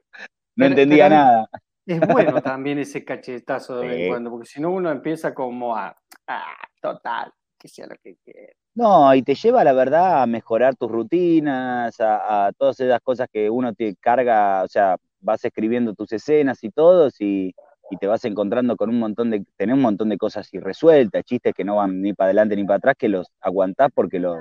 no 0.56 0.66
entendía 0.66 1.08
nada. 1.08 1.48
Es 1.90 2.08
bueno 2.08 2.42
también 2.42 2.80
ese 2.80 3.04
cachetazo 3.04 3.80
de 3.80 3.88
vez 3.88 4.00
en 4.02 4.10
cuando, 4.10 4.30
porque 4.30 4.48
si 4.48 4.62
no 4.62 4.72
uno 4.72 4.92
empieza 4.92 5.34
como 5.34 5.76
a, 5.76 5.96
ah, 6.28 6.56
total, 6.82 7.32
que 7.58 7.68
sea 7.68 7.88
lo 7.88 7.96
que 8.04 8.16
quiera. 8.24 8.54
No, 8.76 9.14
y 9.14 9.24
te 9.24 9.36
lleva, 9.36 9.64
la 9.64 9.74
verdad, 9.74 10.22
a 10.22 10.28
mejorar 10.28 10.76
tus 10.76 10.90
rutinas, 10.92 12.00
a, 12.00 12.48
a, 12.48 12.52
todas 12.54 12.80
esas 12.80 13.02
cosas 13.02 13.28
que 13.32 13.50
uno 13.50 13.74
te 13.74 13.96
carga, 13.96 14.64
o 14.64 14.68
sea, 14.68 14.98
vas 15.20 15.44
escribiendo 15.44 15.94
tus 15.94 16.12
escenas 16.14 16.64
y 16.64 16.70
todo, 16.70 17.10
y 17.20 17.54
y 17.90 17.98
te 17.98 18.08
vas 18.08 18.24
encontrando 18.26 18.76
con 18.78 18.90
un 18.90 19.00
montón 19.00 19.32
de, 19.32 19.44
tenés 19.58 19.76
un 19.76 19.82
montón 19.82 20.10
de 20.10 20.18
cosas 20.18 20.54
irresueltas, 20.54 21.24
chistes 21.24 21.54
que 21.54 21.64
no 21.64 21.78
van 21.78 22.02
ni 22.02 22.14
para 22.14 22.28
adelante 22.28 22.56
ni 22.56 22.64
para 22.64 22.78
atrás, 22.78 22.96
que 22.98 23.10
los 23.10 23.28
aguantás 23.42 23.90
porque 23.94 24.20
los, 24.20 24.38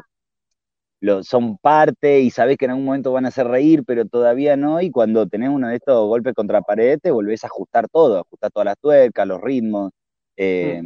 son 1.22 1.58
parte 1.58 2.20
y 2.20 2.30
sabés 2.30 2.56
que 2.56 2.64
en 2.64 2.72
algún 2.72 2.86
momento 2.86 3.12
van 3.12 3.24
a 3.24 3.28
hacer 3.28 3.46
reír, 3.46 3.84
pero 3.86 4.04
todavía 4.04 4.56
no, 4.56 4.80
y 4.80 4.90
cuando 4.90 5.26
tenés 5.28 5.50
uno 5.50 5.68
de 5.68 5.76
estos 5.76 6.06
golpes 6.06 6.34
contra 6.34 6.62
pared, 6.62 6.98
te 7.00 7.10
volvés 7.10 7.44
a 7.44 7.46
ajustar 7.46 7.88
todo, 7.88 8.18
ajustar 8.18 8.50
todas 8.50 8.66
las 8.66 8.78
tuercas, 8.78 9.26
los 9.26 9.40
ritmos, 9.40 9.92
eh, 10.36 10.82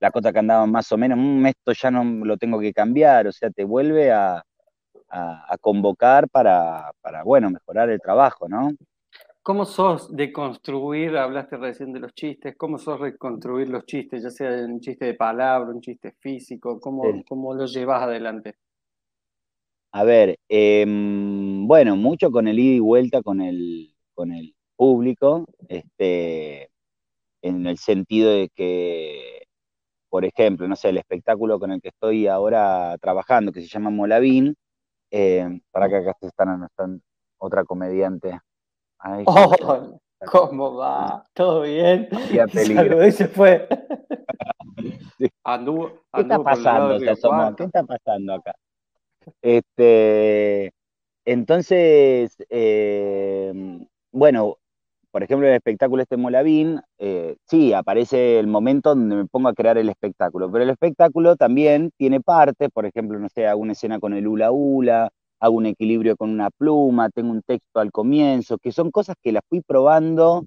las 0.00 0.12
cosas 0.12 0.32
que 0.32 0.38
andaban 0.38 0.70
más 0.70 0.90
o 0.92 0.98
menos, 0.98 1.18
mm, 1.18 1.46
esto 1.46 1.72
ya 1.72 1.90
no 1.90 2.04
lo 2.24 2.36
tengo 2.36 2.60
que 2.60 2.72
cambiar, 2.72 3.26
o 3.26 3.32
sea, 3.32 3.50
te 3.50 3.64
vuelve 3.64 4.12
a, 4.12 4.42
convocar 5.60 6.28
para, 6.28 6.90
para, 7.00 7.22
bueno, 7.22 7.48
mejorar 7.48 7.88
el 7.88 8.00
trabajo, 8.00 8.48
¿no? 8.48 8.72
¿Cómo 9.44 9.64
sos 9.64 10.14
de 10.14 10.32
construir, 10.32 11.16
hablaste 11.16 11.56
recién 11.56 11.92
de 11.92 12.00
los 12.00 12.12
chistes, 12.14 12.56
cómo 12.56 12.78
sos 12.78 13.00
de 13.00 13.16
construir 13.16 13.68
los 13.68 13.86
chistes, 13.86 14.24
ya 14.24 14.30
sea 14.30 14.50
un 14.66 14.80
chiste 14.80 15.04
de 15.04 15.14
palabra, 15.14 15.70
un 15.70 15.80
chiste 15.80 16.12
físico, 16.18 16.80
cómo, 16.80 17.04
cómo 17.28 17.54
lo 17.54 17.66
llevas 17.66 18.02
adelante? 18.02 18.56
A 19.96 20.02
ver, 20.02 20.40
em, 20.48 21.68
bueno, 21.68 21.94
mucho 21.94 22.32
con 22.32 22.48
el 22.48 22.58
ida 22.58 22.74
y 22.74 22.80
vuelta 22.80 23.22
con 23.22 23.40
el, 23.40 23.94
con 24.14 24.32
el 24.32 24.52
público, 24.74 25.46
este, 25.68 26.68
en 27.42 27.66
el 27.68 27.78
sentido 27.78 28.32
de 28.32 28.48
que, 28.48 29.44
por 30.08 30.24
ejemplo, 30.24 30.66
no 30.66 30.74
sé, 30.74 30.88
el 30.88 30.98
espectáculo 30.98 31.60
con 31.60 31.70
el 31.70 31.80
que 31.80 31.90
estoy 31.90 32.26
ahora 32.26 32.98
trabajando, 33.00 33.52
que 33.52 33.60
se 33.60 33.68
llama 33.68 33.90
Molavín, 33.90 34.56
em, 35.10 35.60
para 35.70 35.88
que 35.88 35.96
acá 35.98 36.16
están, 36.22 36.64
están 36.64 37.00
otra 37.38 37.64
comediante 37.64 38.40
oh, 39.26 39.52
¿Cómo 40.26 40.74
va? 40.76 41.24
¿Todo 41.34 41.62
bien? 41.62 42.08
Saludó 42.48 43.06
y 43.06 43.12
se 43.12 43.28
fue. 43.28 43.68
¿Qué 46.12 46.22
está 46.22 46.42
pasando? 46.42 46.98
¿Qué 46.98 47.64
está 47.64 47.84
pasando 47.84 48.34
acá? 48.34 48.54
Este, 49.42 50.72
entonces, 51.24 52.36
eh, 52.50 53.52
bueno, 54.12 54.58
por 55.12 55.22
ejemplo, 55.24 55.48
el 55.48 55.54
espectáculo 55.54 56.02
este 56.02 56.16
Molavín, 56.18 56.80
eh, 56.98 57.36
sí, 57.48 57.72
aparece 57.74 58.38
el 58.40 58.46
momento 58.48 58.90
donde 58.90 59.16
me 59.16 59.26
pongo 59.26 59.48
a 59.48 59.54
crear 59.54 59.78
el 59.78 59.88
espectáculo, 59.90 60.50
pero 60.52 60.64
el 60.64 60.70
espectáculo 60.70 61.36
también 61.36 61.92
tiene 61.98 62.20
partes, 62.20 62.70
por 62.72 62.86
ejemplo, 62.86 63.18
no 63.18 63.28
sé, 63.30 63.46
hago 63.48 63.60
una 63.62 63.72
escena 63.74 64.00
con 64.00 64.14
el 64.14 64.28
hula 64.28 64.52
hula, 64.52 65.10
hago 65.40 65.56
un 65.56 65.66
equilibrio 65.66 66.16
con 66.16 66.30
una 66.30 66.50
pluma, 66.50 67.10
tengo 67.10 67.30
un 67.32 67.42
texto 67.42 67.80
al 67.80 67.92
comienzo, 67.92 68.58
que 68.58 68.72
son 68.72 68.90
cosas 68.92 69.16
que 69.22 69.32
las 69.32 69.42
fui 69.48 69.62
probando 69.62 70.46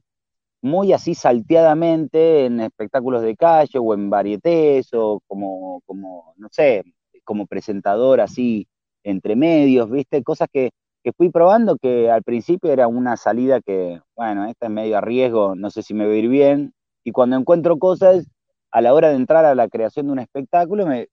muy 0.62 0.94
así 0.94 1.16
salteadamente 1.16 2.46
en 2.46 2.60
espectáculos 2.62 3.22
de 3.22 3.36
calle 3.36 3.80
o 3.80 3.94
en 3.94 4.10
varietés 4.10 4.90
o 4.94 5.22
como, 5.28 5.82
como 5.86 6.34
no 6.38 6.48
sé, 6.52 6.84
como 7.28 7.46
presentador 7.46 8.22
así 8.22 8.68
entre 9.04 9.36
medios, 9.36 9.92
¿viste? 9.92 10.24
Cosas 10.24 10.48
que, 10.52 10.72
que 11.04 11.12
fui 11.12 11.30
probando 11.30 11.78
que 11.78 12.10
al 12.10 12.24
principio 12.24 12.72
era 12.72 12.88
una 12.88 13.18
salida 13.18 13.62
que, 13.62 14.02
bueno, 14.16 14.46
esta 14.46 14.68
es 14.68 14.72
medio 14.72 14.98
a 14.98 15.02
riesgo, 15.02 15.56
no 15.56 15.70
sé 15.70 15.84
si 15.84 15.94
me 15.94 16.08
va 16.08 16.14
a 16.14 16.16
ir 16.16 16.30
bien. 16.30 16.74
Y 17.04 17.12
cuando 17.12 17.36
encuentro 17.36 17.78
cosas, 17.78 18.26
a 18.72 18.82
la 18.82 18.94
hora 18.94 19.10
de 19.10 19.18
entrar 19.18 19.46
a 19.46 19.56
la 19.56 19.68
creación 19.68 20.08
de 20.08 20.14
un 20.14 20.20
espectáculo, 20.20 20.88
me, 20.88 21.08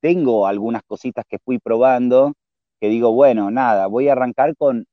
tengo 0.00 0.46
algunas 0.46 0.82
cositas 0.86 1.24
que 1.28 1.38
fui 1.38 1.58
probando 1.58 2.34
que 2.80 2.88
digo, 2.88 3.12
bueno, 3.12 3.50
nada, 3.50 3.88
voy 3.88 4.08
a 4.08 4.12
arrancar 4.12 4.56
con, 4.56 4.86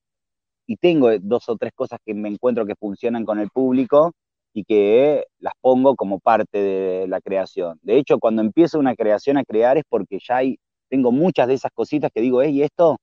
y 0.68 0.78
tengo 0.78 1.10
dos 1.20 1.48
o 1.50 1.58
tres 1.58 1.74
cosas 1.76 2.00
que 2.04 2.16
me 2.16 2.30
encuentro 2.30 2.66
que 2.66 2.76
funcionan 2.76 3.26
con 3.26 3.40
el 3.40 3.50
público 3.52 4.14
y 4.56 4.64
que 4.64 5.26
las 5.40 5.54
pongo 5.60 5.98
como 5.98 6.20
parte 6.20 6.58
de 6.58 7.08
la 7.10 7.20
creación. 7.20 7.78
De 7.84 7.98
hecho, 7.98 8.20
cuando 8.20 8.42
empiezo 8.42 8.80
una 8.80 8.96
creación 8.96 9.38
a 9.38 9.44
crear 9.44 9.78
es 9.78 9.84
porque 9.88 10.18
ya 10.26 10.38
hay, 10.38 10.58
tengo 10.90 11.12
muchas 11.12 11.50
de 11.50 11.56
esas 11.56 11.72
cositas 11.74 12.10
que 12.14 12.22
digo, 12.22 12.42
hey, 12.42 12.64
esto 12.64 12.98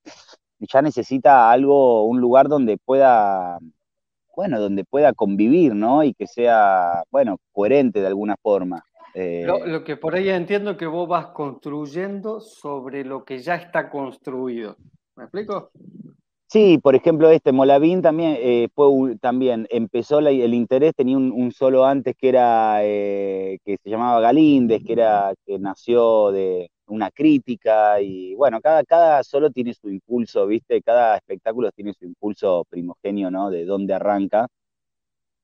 ya 0.60 0.80
necesita 0.80 1.50
algo, 1.50 2.06
un 2.06 2.22
lugar 2.22 2.48
donde 2.48 2.78
pueda, 2.78 3.58
bueno, 4.34 4.60
donde 4.60 4.84
pueda 4.84 5.12
convivir, 5.12 5.74
¿no? 5.74 6.02
Y 6.02 6.14
que 6.14 6.26
sea, 6.26 7.04
bueno, 7.10 7.36
coherente 7.52 8.00
de 8.00 8.06
alguna 8.06 8.36
forma. 8.40 8.82
Eh, 9.14 9.44
lo, 9.44 9.84
que 9.84 9.98
por 9.98 10.14
ahí 10.14 10.30
entiendo 10.30 10.78
que 10.78 10.86
vos 10.86 11.06
vas 11.06 11.26
construyendo 11.28 12.40
sobre 12.40 13.04
lo 13.04 13.26
que 13.26 13.40
ya 13.40 13.56
está 13.56 13.90
construido. 13.90 14.78
¿Me 15.16 15.24
explico? 15.24 15.70
Sí, 16.52 16.76
por 16.76 16.94
ejemplo, 16.94 17.30
este 17.30 17.50
Molavín 17.50 18.02
también 18.02 18.36
eh, 18.38 18.68
fue 18.74 19.16
también 19.22 19.66
empezó 19.70 20.18
el 20.18 20.52
interés, 20.52 20.92
tenía 20.94 21.16
un, 21.16 21.50
solo 21.50 21.86
antes 21.86 22.14
que 22.14 22.28
era 22.28 22.84
eh, 22.84 23.58
que 23.64 23.78
se 23.82 23.88
llamaba 23.88 24.20
Galíndez, 24.20 24.82
que 24.84 24.92
era 24.92 25.32
que 25.46 25.58
nació 25.58 26.30
de 26.30 26.70
una 26.88 27.10
crítica 27.10 28.02
y 28.02 28.34
bueno, 28.34 28.60
cada, 28.60 28.84
cada 28.84 29.22
solo 29.24 29.50
tiene 29.50 29.72
su 29.72 29.88
impulso, 29.88 30.46
¿viste? 30.46 30.82
Cada 30.82 31.16
espectáculo 31.16 31.70
tiene 31.72 31.94
su 31.94 32.04
impulso 32.04 32.66
primogenio, 32.68 33.30
¿no? 33.30 33.48
De 33.48 33.64
dónde 33.64 33.94
arranca. 33.94 34.46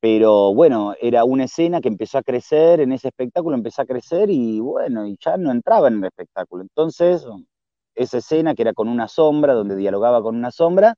Pero 0.01 0.53
bueno, 0.55 0.95
era 1.01 1.25
una 1.25 1.45
escena 1.45 1.81
que 1.81 1.89
empezó 1.89 2.19
a 2.19 2.23
crecer, 2.23 2.81
en 2.81 2.93
ese 2.93 3.09
espectáculo 3.09 3.57
empezó 3.57 3.81
a 3.83 3.87
crecer 3.87 4.29
y 4.31 4.61
bueno, 4.61 5.07
y 5.07 5.17
ya 5.25 5.39
no 5.39 5.51
entraba 5.53 5.89
en 5.89 5.99
el 5.99 6.05
espectáculo. 6.05 6.63
Entonces, 6.65 7.27
esa 7.99 8.19
escena 8.19 8.55
que 8.55 8.63
era 8.63 8.73
con 8.73 8.89
una 8.89 9.09
sombra, 9.09 9.55
donde 9.55 9.77
dialogaba 9.77 10.23
con 10.23 10.37
una 10.37 10.51
sombra, 10.51 10.95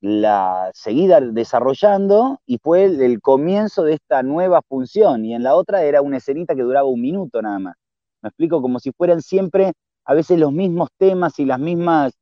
la 0.00 0.70
seguí 0.74 1.08
desarrollando 1.32 2.40
y 2.46 2.58
fue 2.58 2.84
el, 2.84 3.20
comienzo 3.20 3.84
de 3.84 3.94
esta 3.94 4.22
nueva 4.22 4.60
función. 4.62 5.24
Y 5.24 5.34
en 5.34 5.42
la 5.42 5.54
otra 5.54 5.84
era 5.84 6.02
una 6.02 6.18
escenita 6.18 6.54
que 6.54 6.62
duraba 6.62 6.88
un 6.88 7.00
minuto 7.00 7.40
nada 7.42 7.58
más. 7.58 7.76
Me 8.22 8.28
explico 8.28 8.62
como 8.62 8.78
si 8.80 8.92
fueran 8.92 9.22
siempre 9.22 9.72
a 10.04 10.14
veces 10.14 10.38
los 10.38 10.52
mismos 10.52 10.88
temas 10.98 11.38
y 11.38 11.44
las 11.44 11.60
mismas 11.60 12.12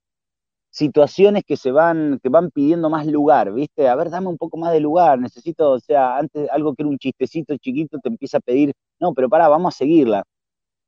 situaciones 0.71 1.43
que 1.47 1.57
se 1.57 1.73
van, 1.73 2.21
que 2.23 2.29
van 2.29 2.51
pidiendo 2.51 2.91
más 2.91 3.07
lugar, 3.07 3.53
¿viste? 3.53 3.89
A 3.89 3.97
ver, 3.97 4.11
dame 4.11 4.29
un 4.29 4.39
poco 4.39 4.57
más 4.57 4.73
de 4.73 4.81
lugar, 4.81 5.19
necesito, 5.19 5.73
o 5.73 5.81
sea, 5.81 6.17
antes 6.19 6.49
algo 6.51 6.75
que 6.75 6.83
era 6.83 6.91
un 6.91 6.99
chistecito 6.99 7.57
chiquito 7.57 7.99
te 7.99 8.09
empieza 8.09 8.39
a 8.39 8.41
pedir, 8.41 8.73
no, 9.01 9.13
pero 9.15 9.29
pará, 9.29 9.49
vamos 9.49 9.75
a 9.75 9.79
seguirla, 9.79 10.23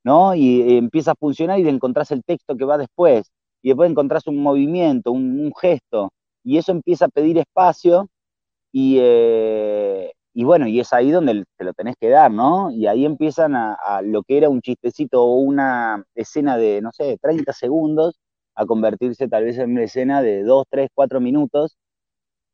¿no? 0.05 0.35
Y, 0.35 0.77
empieza 0.77 1.13
a 1.13 1.17
funcionar 1.17 1.59
y 1.59 1.65
le 1.65 1.71
encontrás 1.71 2.11
el 2.13 2.23
texto 2.25 2.57
que 2.57 2.65
va 2.65 2.79
después, 2.79 3.31
y 3.63 3.69
después 3.69 3.91
encontrás 3.91 4.27
un 4.27 4.43
movimiento, 4.43 5.13
un, 5.13 5.53
gesto, 5.61 6.11
y 6.45 6.59
eso 6.59 6.73
empieza 6.73 7.07
a 7.07 7.09
pedir 7.09 7.39
espacio, 7.39 8.09
y, 8.73 8.99
eh, 9.01 10.13
y 10.35 10.45
bueno, 10.45 10.67
y 10.67 10.81
es 10.81 10.93
ahí 10.93 11.11
donde 11.11 11.45
te 11.57 11.65
lo 11.65 11.75
tenés 11.75 11.97
que 12.01 12.09
dar, 12.09 12.31
¿no? 12.31 12.71
Y 12.71 12.87
ahí 12.87 13.05
empiezan 13.05 13.55
a, 13.57 13.75
a 13.75 14.03
lo 14.03 14.23
que 14.25 14.39
era 14.39 14.49
un 14.49 14.63
chistecito 14.63 15.23
o 15.23 15.37
una 15.37 16.05
escena 16.15 16.57
de, 16.57 16.81
no 16.83 16.93
sé, 16.93 17.19
30 17.21 17.53
segundos, 17.53 18.19
a 18.55 18.67
convertirse 18.67 19.29
tal 19.29 19.45
vez 19.45 19.59
en 19.59 19.73
una 19.73 19.85
escena 19.85 20.23
de 20.23 20.43
dos, 20.43 20.67
tres, 20.71 20.91
cuatro 20.95 21.21
minutos, 21.21 21.77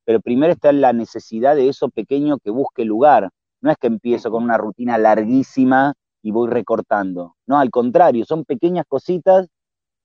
pero 0.05 0.21
primero 0.21 0.53
está 0.53 0.73
la 0.73 0.93
necesidad 0.93 1.57
de 1.57 1.69
eso 1.69 1.89
pequeño 1.91 2.39
que 2.39 2.51
busque 2.51 2.85
lugar. 2.85 3.31
No 3.61 3.71
es 3.71 3.77
que 3.77 3.89
empiezo 3.89 4.31
con 4.31 4.45
una 4.45 4.57
rutina 4.57 4.99
larguísima 4.99 5.95
y 6.23 6.31
voy 6.31 6.49
recortando. 6.49 7.37
No, 7.47 7.59
al 7.59 7.71
contrario, 7.71 8.25
son 8.25 8.45
pequeñas 8.45 8.85
cositas 8.87 9.49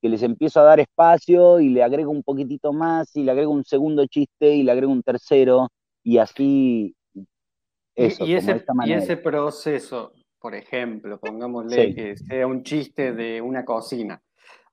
que 0.02 0.10
les 0.10 0.22
empiezo 0.24 0.60
a 0.60 0.64
dar 0.64 0.80
espacio 0.80 1.60
y 1.60 1.70
le 1.70 1.84
agrego 1.84 2.12
un 2.12 2.24
poquitito 2.24 2.74
más 2.74 3.16
y 3.16 3.24
le 3.24 3.32
agrego 3.32 3.52
un 3.52 3.64
segundo 3.64 4.06
chiste 4.06 4.56
y 4.56 4.64
le 4.64 4.72
agrego 4.72 4.92
un 4.92 5.04
tercero 5.04 5.70
y 6.04 6.18
así 6.18 6.96
eso, 7.96 8.26
y, 8.26 8.34
ese, 8.34 8.66
y 8.86 8.94
ese 8.94 9.18
proceso, 9.18 10.14
por 10.40 10.56
ejemplo, 10.56 11.20
pongámosle 11.20 11.96
que 11.96 12.18
sea 12.18 12.48
un 12.48 12.64
chiste 12.64 13.14
de 13.14 13.42
una 13.42 13.64
cocina 13.64 14.22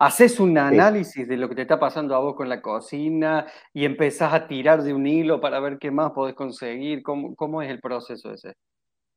haces 0.01 0.41
un 0.41 0.57
análisis 0.57 1.29
de 1.29 1.37
lo 1.37 1.49
que 1.49 1.55
te 1.55 1.63
está 1.63 1.79
pasando 1.79 2.15
a 2.15 2.21
vos 2.21 2.35
con 2.35 2.49
la 2.49 2.63
cocina 2.63 3.47
y 3.75 3.85
empezás 3.85 4.33
a 4.33 4.49
tirar 4.49 4.83
de 4.83 4.95
un 4.95 5.07
hilo 5.07 5.43
para 5.43 5.61
ver 5.61 5.79
qué 5.79 5.91
más 5.91 6.13
podés 6.13 6.35
conseguir. 6.35 7.03
¿Cómo, 7.03 7.63
es 7.63 7.71
el 7.71 7.81
proceso 7.81 8.33
ese? 8.33 8.55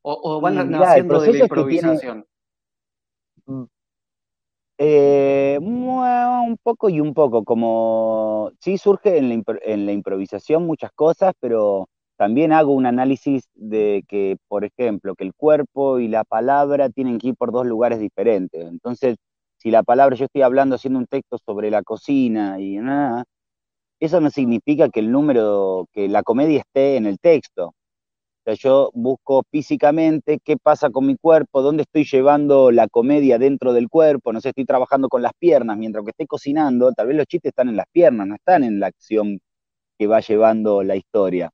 ¿O, 0.03 0.41
van 0.41 0.73
haciendo 0.75 1.21
de 1.21 1.33
la 1.33 1.39
improvisación? 1.39 2.25
Mm, 3.45 3.63
eh, 4.77 5.57
un 5.61 6.57
poco 6.61 6.89
y 6.89 6.99
un 6.99 7.13
poco, 7.13 7.43
como 7.43 8.51
sí 8.59 8.77
surge 8.77 9.17
en 9.17 9.29
la, 9.29 9.43
en 9.63 9.85
la 9.85 9.91
improvisación 9.91 10.65
muchas 10.65 10.91
cosas, 10.91 11.33
pero 11.39 11.87
también 12.17 12.51
hago 12.53 12.73
un 12.73 12.85
análisis 12.85 13.43
de 13.55 14.03
que, 14.07 14.37
por 14.47 14.65
ejemplo, 14.65 15.15
que 15.15 15.23
el 15.23 15.33
cuerpo 15.33 15.99
y 15.99 16.07
la 16.07 16.23
palabra 16.23 16.89
tienen 16.89 17.17
que 17.17 17.29
ir 17.29 17.35
por 17.35 17.51
dos 17.51 17.65
lugares 17.65 17.99
diferentes. 17.99 18.65
Entonces, 18.67 19.17
si 19.57 19.71
la 19.71 19.83
palabra, 19.83 20.15
yo 20.15 20.25
estoy 20.25 20.41
hablando, 20.41 20.75
haciendo 20.75 20.99
un 20.99 21.07
texto 21.07 21.37
sobre 21.45 21.71
la 21.71 21.83
cocina 21.83 22.59
y 22.59 22.77
nada, 22.77 23.23
eso 23.99 24.21
no 24.21 24.29
significa 24.29 24.89
que 24.89 24.99
el 24.99 25.11
número, 25.11 25.87
que 25.93 26.07
la 26.09 26.23
comedia 26.23 26.59
esté 26.59 26.97
en 26.97 27.05
el 27.07 27.19
texto. 27.19 27.73
O 28.45 28.51
sea, 28.51 28.55
yo 28.55 28.91
busco 28.93 29.43
físicamente 29.51 30.39
qué 30.43 30.57
pasa 30.57 30.89
con 30.89 31.05
mi 31.07 31.15
cuerpo, 31.15 31.61
dónde 31.61 31.83
estoy 31.83 32.03
llevando 32.03 32.71
la 32.71 32.89
comedia 32.89 33.37
dentro 33.39 33.71
del 33.71 33.87
cuerpo, 33.89 34.33
no 34.33 34.41
sé, 34.41 34.49
estoy 34.49 34.65
trabajando 34.65 35.07
con 35.07 35.21
las 35.21 35.31
piernas, 35.39 35.77
mientras 35.77 36.03
que 36.03 36.11
estoy 36.11 36.27
cocinando, 36.27 36.91
tal 36.91 37.07
vez 37.07 37.17
los 37.17 37.25
chistes 37.25 37.51
están 37.51 37.69
en 37.69 37.77
las 37.77 37.85
piernas, 37.91 38.27
no 38.27 38.35
están 38.35 38.63
en 38.65 38.79
la 38.81 38.87
acción 38.87 39.39
que 39.97 40.07
va 40.07 40.19
llevando 40.19 40.83
la 40.83 40.95
historia. 40.97 41.51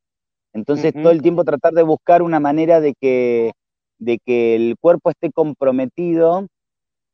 Entonces, 0.54 0.94
todo 0.94 1.12
el 1.12 1.22
tiempo 1.22 1.44
tratar 1.44 1.74
de 1.74 1.84
buscar 1.84 2.24
una 2.24 2.40
manera 2.40 2.82
de 2.82 2.96
que, 3.00 3.52
de 4.00 4.20
que 4.26 4.56
el 4.56 4.76
cuerpo 4.80 5.12
esté 5.12 5.32
comprometido 5.32 6.48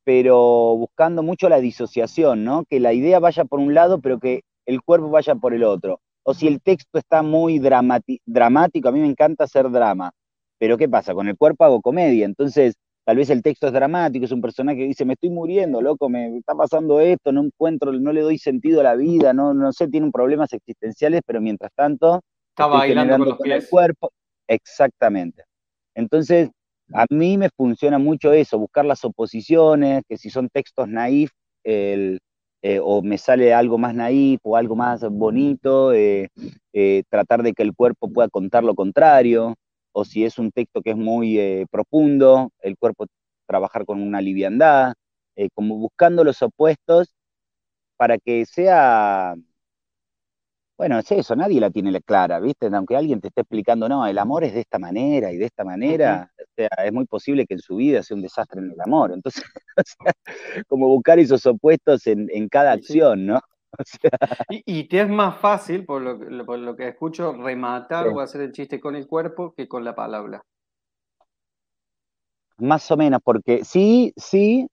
pero 0.05 0.77
buscando 0.77 1.23
mucho 1.23 1.49
la 1.49 1.59
disociación, 1.59 2.45
¿no? 2.45 2.63
Que 2.69 2.79
la 2.79 2.93
idea 2.93 3.19
vaya 3.19 3.43
por 3.43 3.59
un 3.59 3.73
lado, 3.73 3.99
pero 3.99 4.19
que 4.19 4.41
el 4.65 4.81
cuerpo 4.81 5.09
vaya 5.09 5.35
por 5.35 5.53
el 5.53 5.63
otro. 5.63 5.99
O 6.27 6.33
si 6.33 6.47
el 6.47 6.59
texto 6.61 6.97
está 6.97 7.21
muy 7.21 7.59
dramático, 7.59 8.89
a 8.89 8.91
mí 8.91 8.99
me 8.99 9.07
encanta 9.07 9.43
hacer 9.43 9.69
drama, 9.69 10.11
pero 10.57 10.77
¿qué 10.77 10.89
pasa? 10.89 11.13
Con 11.13 11.27
el 11.27 11.37
cuerpo 11.37 11.65
hago 11.65 11.81
comedia, 11.81 12.25
entonces 12.25 12.75
tal 13.05 13.17
vez 13.17 13.29
el 13.29 13.43
texto 13.43 13.67
es 13.67 13.73
dramático, 13.73 14.25
es 14.25 14.31
un 14.31 14.41
personaje 14.41 14.79
que 14.79 14.87
dice, 14.87 15.05
me 15.05 15.13
estoy 15.13 15.29
muriendo, 15.29 15.81
loco, 15.81 16.09
me 16.09 16.37
está 16.37 16.55
pasando 16.55 16.99
esto, 16.99 17.31
no 17.31 17.43
encuentro, 17.43 17.91
no 17.93 18.11
le 18.11 18.21
doy 18.21 18.39
sentido 18.39 18.81
a 18.81 18.83
la 18.83 18.95
vida, 18.95 19.33
no, 19.33 19.53
no 19.53 19.71
sé, 19.71 19.87
tiene 19.87 20.09
problemas 20.11 20.51
existenciales, 20.53 21.21
pero 21.25 21.39
mientras 21.41 21.71
tanto, 21.75 22.21
está 22.49 22.65
bailando 22.65 23.37
con, 23.37 23.51
el 23.51 23.67
cuerpo. 23.67 24.11
Exactamente. 24.47 25.43
Entonces, 25.93 26.49
a 26.93 27.05
mí 27.09 27.37
me 27.37 27.49
funciona 27.55 27.99
mucho 27.99 28.33
eso, 28.33 28.57
buscar 28.57 28.85
las 28.85 29.05
oposiciones, 29.05 30.01
que 30.09 30.17
si 30.17 30.31
son 30.31 30.49
textos 30.49 30.87
naif, 30.87 31.29
el, 31.63 32.19
eh, 32.67 32.79
o 32.81 33.03
me 33.03 33.19
sale 33.19 33.53
algo 33.53 33.77
más 33.77 33.93
naif 33.93 34.39
o 34.41 34.55
algo 34.57 34.75
más 34.75 35.01
bonito, 35.07 35.93
eh, 35.93 36.29
eh, 36.73 37.03
tratar 37.11 37.43
de 37.43 37.53
que 37.53 37.61
el 37.61 37.75
cuerpo 37.75 38.11
pueda 38.11 38.27
contar 38.27 38.63
lo 38.63 38.73
contrario, 38.73 39.53
o 39.91 40.03
si 40.03 40.25
es 40.25 40.39
un 40.39 40.51
texto 40.51 40.81
que 40.81 40.89
es 40.89 40.97
muy 40.97 41.67
profundo, 41.69 42.49
el 42.61 42.75
cuerpo 42.75 43.05
trabajar 43.47 43.85
con 43.85 44.01
una 44.01 44.19
liviandad, 44.19 44.93
como 45.53 45.77
buscando 45.77 46.23
los 46.23 46.41
opuestos 46.41 47.13
para 47.97 48.17
que 48.17 48.47
sea 48.47 49.35
bueno, 50.77 50.99
es 50.99 51.09
eso, 51.11 51.35
nadie 51.35 51.61
la 51.61 51.71
tiene 51.71 52.01
clara, 52.01 52.39
¿viste? 52.39 52.67
Aunque 52.67 52.97
alguien 52.97 53.21
te 53.21 53.29
esté 53.29 53.41
explicando, 53.41 53.87
no, 53.87 54.05
el 54.05 54.17
amor 54.17 54.43
es 54.43 54.53
de 54.53 54.59
esta 54.59 54.77
manera 54.77 55.31
y 55.31 55.37
de 55.37 55.45
esta 55.45 55.63
manera, 55.63 56.29
o 56.37 56.43
sea, 56.53 56.67
es 56.85 56.91
muy 56.91 57.05
posible 57.05 57.45
que 57.45 57.53
en 57.53 57.61
su 57.61 57.77
vida 57.77 58.03
sea 58.03 58.15
un 58.15 58.21
desastre 58.21 58.59
en 58.59 58.71
el 58.71 58.81
amor. 58.81 59.13
Entonces, 59.13 59.43
como 60.67 60.87
buscar 60.87 61.17
esos 61.19 61.45
opuestos 61.45 62.05
en, 62.07 62.49
cada 62.49 62.73
acción, 62.73 63.25
¿no? 63.25 63.39
y, 64.49 64.87
te 64.87 65.01
es 65.01 65.09
más 65.09 65.37
fácil, 65.37 65.85
por 65.85 66.01
lo, 66.01 66.75
que 66.75 66.89
escucho, 66.89 67.31
rematar 67.33 68.09
o 68.09 68.19
hacer 68.19 68.41
el 68.41 68.51
chiste 68.51 68.79
con 68.79 68.95
el 68.95 69.07
cuerpo 69.07 69.53
que 69.55 69.69
con 69.69 69.85
la 69.85 69.95
palabra. 69.95 70.43
Más 72.57 72.89
o 72.91 72.97
menos, 72.97 73.21
porque 73.23 73.63
sí, 73.63 74.13
sí, 74.17 74.67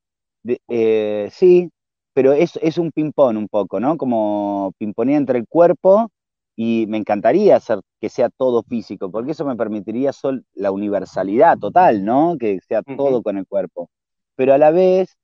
eh, 0.69 1.29
sí, 1.33 1.71
pero 2.13 2.33
es, 2.33 2.59
es 2.63 2.79
un 2.79 2.93
ping-pong 2.93 3.37
un 3.37 3.49
poco, 3.49 3.81
¿no? 3.81 3.97
Como 3.97 4.73
pimponía 4.79 5.17
entre 5.17 5.39
el 5.39 5.47
cuerpo 5.49 6.11
y 6.57 6.87
me 6.89 6.99
encantaría 6.99 7.57
hacer 7.57 7.81
que 8.01 8.09
sea 8.09 8.29
todo 8.29 8.63
físico, 8.63 9.11
porque 9.11 9.33
eso 9.33 9.45
me 9.45 9.57
permitiría 9.57 10.13
sol, 10.13 10.45
la 10.55 10.71
universalidad 10.71 11.59
total, 11.59 12.05
¿no? 12.05 12.37
Que 12.39 12.61
sea 12.61 12.83
todo 12.83 13.23
con 13.23 13.39
el 13.39 13.47
cuerpo. 13.47 13.89
Pero 14.37 14.55
a 14.55 14.59
la 14.59 14.71
vez, 14.71 15.17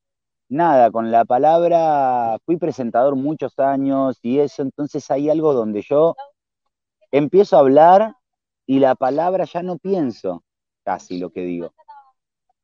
nada, 0.48 0.90
con 0.90 1.10
la 1.10 1.24
palabra, 1.24 2.38
fui 2.46 2.56
presentador 2.56 3.16
muchos 3.16 3.58
años 3.58 4.18
y 4.22 4.38
eso, 4.38 4.62
entonces 4.62 5.10
hay 5.10 5.28
algo 5.28 5.52
donde 5.52 5.82
yo 5.82 6.16
empiezo 7.10 7.56
a 7.56 7.60
hablar 7.60 8.14
y 8.66 8.78
la 8.80 8.94
palabra 8.94 9.44
ya 9.44 9.62
no 9.62 9.78
pienso 9.78 10.42
casi 10.84 11.18
lo 11.18 11.30
que 11.30 11.42
digo. 11.42 11.72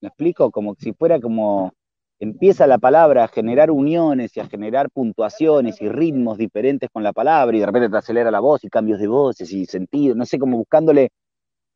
¿Me 0.01 0.09
explico? 0.09 0.51
Como 0.51 0.75
si 0.75 0.93
fuera 0.93 1.21
como 1.21 1.73
empieza 2.21 2.67
la 2.67 2.79
palabra 2.79 3.25
a 3.25 3.29
generar 3.29 3.71
uniones 3.71 4.37
y 4.37 4.41
a 4.41 4.47
generar 4.47 4.91
puntuaciones 4.91 5.81
y 5.81 5.89
ritmos 5.89 6.39
diferentes 6.39 6.89
con 6.93 7.03
la 7.03 7.13
palabra 7.13 7.57
y 7.57 7.61
de 7.61 7.67
repente 7.67 7.89
te 7.91 7.97
acelera 7.97 8.31
la 8.31 8.41
voz 8.41 8.65
y 8.65 8.69
cambios 8.69 8.99
de 8.99 9.09
voces 9.09 9.53
y 9.53 9.67
sentido, 9.67 10.15
no 10.15 10.25
sé, 10.25 10.39
como 10.39 10.57
buscándole, 10.57 11.11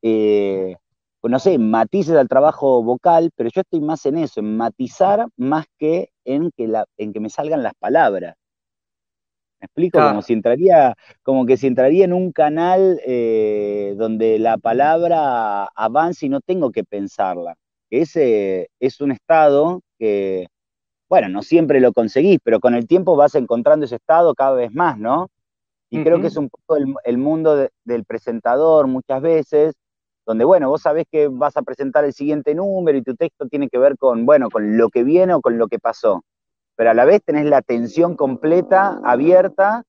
eh, 0.03 0.77
pues 1.21 1.31
no 1.31 1.39
sé, 1.39 1.59
matices 1.59 2.17
al 2.17 2.29
trabajo 2.29 2.83
vocal, 2.83 3.31
pero 3.37 3.51
yo 3.53 3.61
estoy 3.63 3.81
más 3.81 4.07
en 4.07 4.19
eso, 4.19 4.41
en 4.41 4.57
matizar 4.57 5.27
más 5.37 5.67
que 5.79 6.11
en 6.25 6.51
que, 6.57 6.69
la, 6.69 6.87
en 6.97 7.13
que 7.13 7.21
me 7.21 7.31
salgan 7.31 7.63
las 7.63 7.75
palabras. 7.75 8.37
¿Me 9.61 9.67
explico? 9.67 9.99
Como 9.99 10.23
si 10.23 10.35
entraría, 10.35 10.95
como 11.25 11.45
que 11.45 11.57
si 11.57 11.67
entraría 11.67 12.05
en 12.05 12.13
un 12.13 12.31
canal 12.31 13.01
eh, 13.05 13.95
donde 13.97 14.39
la 14.39 14.57
palabra 14.57 15.65
avance 15.75 16.27
y 16.27 16.29
no 16.29 16.41
tengo 16.41 16.71
que 16.71 16.85
pensarla. 16.85 17.57
Ese 17.91 18.71
es 18.79 19.01
un 19.01 19.11
estado 19.11 19.83
que, 19.99 20.49
bueno, 21.09 21.29
no 21.29 21.43
siempre 21.43 21.81
lo 21.81 21.93
conseguís, 21.93 22.39
pero 22.43 22.61
con 22.61 22.75
el 22.75 22.87
tiempo 22.87 23.17
vas 23.17 23.35
encontrando 23.35 23.87
ese 23.87 23.97
estado 23.97 24.35
cada 24.35 24.53
vez 24.53 24.73
más, 24.73 24.99
¿no? 24.99 25.29
Y 25.91 26.03
creo 26.05 26.21
que 26.21 26.27
es 26.27 26.37
un 26.37 26.51
poco 26.51 26.77
el, 27.05 27.19
mundo 27.19 27.69
del 27.85 28.05
presentador 28.05 28.87
muchas 28.87 29.23
veces, 29.23 29.75
donde, 30.27 30.45
bueno, 30.45 30.69
vos 30.69 30.83
sabés 30.83 31.07
que 31.11 31.29
vas 31.29 31.57
a 31.57 31.63
presentar 31.63 32.05
el 32.05 32.13
siguiente 32.13 32.55
número 32.55 32.99
y 32.99 33.03
tu 33.03 33.15
texto 33.15 33.47
tiene 33.49 33.71
que 33.71 33.79
ver 33.79 33.97
con, 33.97 34.27
bueno, 34.27 34.51
con 34.51 34.77
lo 34.77 34.91
que 34.91 35.03
viene 35.03 35.33
o 35.33 35.41
con 35.41 35.57
lo 35.57 35.67
que 35.69 35.79
pasó. 35.79 36.25
Pero 36.77 36.91
a 36.91 36.95
la 36.95 37.07
vez 37.07 37.23
tenés 37.25 37.47
la 37.47 37.57
atención 37.57 38.17
completa, 38.17 39.01
abierta, 39.03 39.85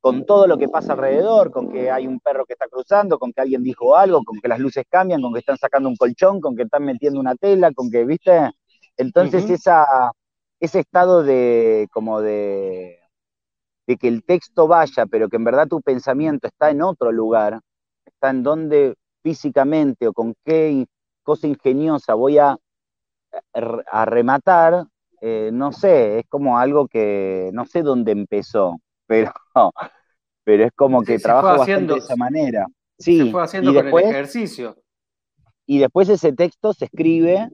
con 0.00 0.26
todo 0.26 0.46
lo 0.46 0.58
que 0.58 0.68
pasa 0.68 0.92
alrededor, 0.92 1.50
con 1.50 1.72
que 1.72 1.90
hay 1.90 2.06
un 2.06 2.20
perro 2.20 2.44
que 2.44 2.54
está 2.54 2.66
cruzando, 2.68 3.18
con 3.18 3.32
que 3.32 3.40
alguien 3.40 3.64
dijo 3.64 3.96
algo, 3.96 4.22
con 4.24 4.40
que 4.40 4.48
las 4.48 4.60
luces 4.60 4.84
cambian, 4.88 5.22
con 5.22 5.32
que 5.32 5.40
están 5.40 5.58
sacando 5.58 5.88
un 5.88 5.96
colchón, 5.96 6.40
con 6.40 6.56
que 6.56 6.62
están 6.62 6.84
metiendo 6.84 7.18
una 7.18 7.34
tela, 7.34 7.72
con 7.72 7.90
que, 7.90 8.04
¿viste? 8.04 8.50
Entonces 8.96 9.48
esa, 9.50 9.86
ese 10.60 10.80
estado 10.80 11.22
de 11.22 11.88
como 11.92 12.20
de, 12.20 12.98
de 13.86 13.96
que 13.96 14.08
el 14.08 14.24
texto 14.24 14.68
vaya, 14.68 15.06
pero 15.06 15.28
que 15.28 15.36
en 15.36 15.44
verdad 15.44 15.68
tu 15.68 15.80
pensamiento 15.80 16.46
está 16.46 16.70
en 16.70 16.82
otro 16.82 17.10
lugar, 17.12 17.60
está 18.04 18.30
en 18.30 18.42
donde 18.42 18.94
físicamente 19.22 20.08
o 20.08 20.12
con 20.12 20.34
qué 20.44 20.86
cosa 21.22 21.46
ingeniosa 21.46 22.14
voy 22.14 22.38
a, 22.38 22.56
a 23.54 24.04
rematar, 24.04 24.84
eh, 25.20 25.50
no 25.52 25.72
sé, 25.72 26.18
es 26.18 26.26
como 26.28 26.58
algo 26.58 26.88
que 26.88 27.50
no 27.52 27.64
sé 27.64 27.82
dónde 27.82 28.12
empezó, 28.12 28.80
pero, 29.06 29.32
pero 30.44 30.64
es 30.64 30.72
como 30.74 31.02
que 31.02 31.18
trabajo 31.18 31.58
bastante 31.58 31.92
de 31.94 31.98
esa 31.98 32.16
manera. 32.16 32.66
Sí, 32.98 33.26
se 33.26 33.30
fue 33.30 33.42
haciendo 33.42 33.72
con 33.72 33.86
el 33.86 33.98
ejercicio. 34.10 34.76
Y 35.64 35.78
después 35.78 36.08
ese 36.08 36.32
texto 36.32 36.72
se 36.72 36.86
escribe 36.86 37.48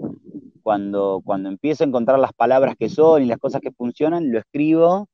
cuando, 0.68 1.22
cuando 1.24 1.48
empiezo 1.48 1.82
a 1.82 1.86
encontrar 1.86 2.18
las 2.18 2.34
palabras 2.34 2.76
que 2.78 2.90
son 2.90 3.22
y 3.22 3.24
las 3.24 3.38
cosas 3.38 3.62
que 3.62 3.72
funcionan, 3.72 4.30
lo 4.30 4.38
escribo 4.38 5.08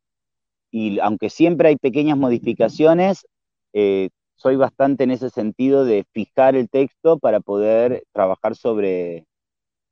y 0.73 0.99
aunque 0.99 1.31
siempre 1.31 1.69
hay 1.69 1.77
pequeñas 1.77 2.19
modificaciones, 2.19 3.25
eh, 3.73 4.09
soy 4.35 4.57
bastante 4.57 5.05
en 5.05 5.13
ese 5.13 5.31
sentido 5.31 5.85
de 5.85 6.07
fijar 6.11 6.57
el 6.57 6.69
texto 6.69 7.21
para 7.21 7.39
poder 7.39 8.03
trabajar 8.11 8.57
sobre 8.57 9.27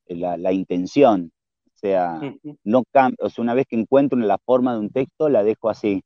la, 0.09 0.53
intención. 0.53 1.31
O 1.69 1.79
sea, 1.79 2.21
no 2.65 2.83
o 3.21 3.31
sea, 3.31 3.43
una 3.43 3.55
vez 3.55 3.69
que 3.69 3.77
encuentro 3.77 4.19
la 4.19 4.39
forma 4.39 4.73
de 4.73 4.81
un 4.81 4.91
texto, 4.91 5.29
la 5.29 5.45
dejo 5.45 5.71
así. 5.71 6.03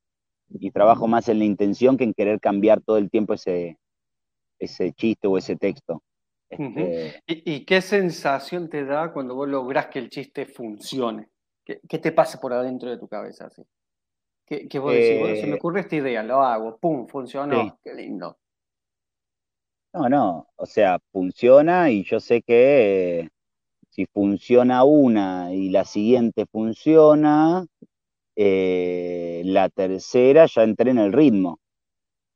Y 0.51 0.71
trabajo 0.71 1.07
más 1.09 1.31
en 1.31 1.39
la 1.39 1.47
intención 1.47 1.97
que 1.97 2.05
en 2.05 2.13
querer 2.13 2.41
cambiar 2.41 2.83
todo 2.83 2.99
el 2.99 3.09
tiempo 3.09 3.33
ese, 3.33 3.79
ese 4.59 4.93
chiste 4.93 5.27
o 5.27 5.39
ese 5.39 5.57
texto. 5.57 6.03
Este 6.49 7.23
¿Y, 7.27 7.65
qué 7.65 7.81
sensación 7.81 8.69
te 8.69 8.85
da 8.85 9.13
cuando 9.13 9.35
vos 9.35 9.49
lográs 9.49 9.89
que 9.89 9.99
el 9.99 10.11
chiste 10.11 10.47
funcione? 10.47 11.29
¿Qué, 11.65 11.99
te 11.99 12.13
pasa 12.13 12.39
por 12.39 12.53
adentro 12.53 12.89
de 12.89 12.99
tu 12.99 13.09
cabeza? 13.09 13.47
Así? 13.47 13.63
¿Qué, 14.47 14.79
vos 14.79 14.93
decís? 14.93 15.41
se 15.41 15.47
me 15.47 15.55
eh, 15.55 15.59
ocurre 15.59 15.81
esta 15.81 15.97
idea, 15.97 16.23
lo 16.23 16.41
hago, 16.41 16.79
¡pum! 16.79 17.09
Funcionó, 17.09 17.79
qué 17.83 17.95
lindo. 17.95 18.39
No, 19.93 20.09
no, 20.09 20.49
o 20.55 20.67
sea, 20.67 21.01
funciona 21.11 21.91
y 21.91 22.05
yo 22.05 22.21
sé 22.21 22.43
que 22.43 23.29
si 23.89 24.07
funciona 24.07 24.85
una 24.85 25.53
y 25.55 25.71
la 25.71 25.85
siguiente 25.85 26.45
funciona, 26.47 27.67
eh, 28.37 29.43
la 29.47 29.71
tercera 29.71 30.47
ya 30.47 30.63
entré 30.63 30.91
en 30.91 30.99
el 30.99 31.13
ritmo. 31.13 31.59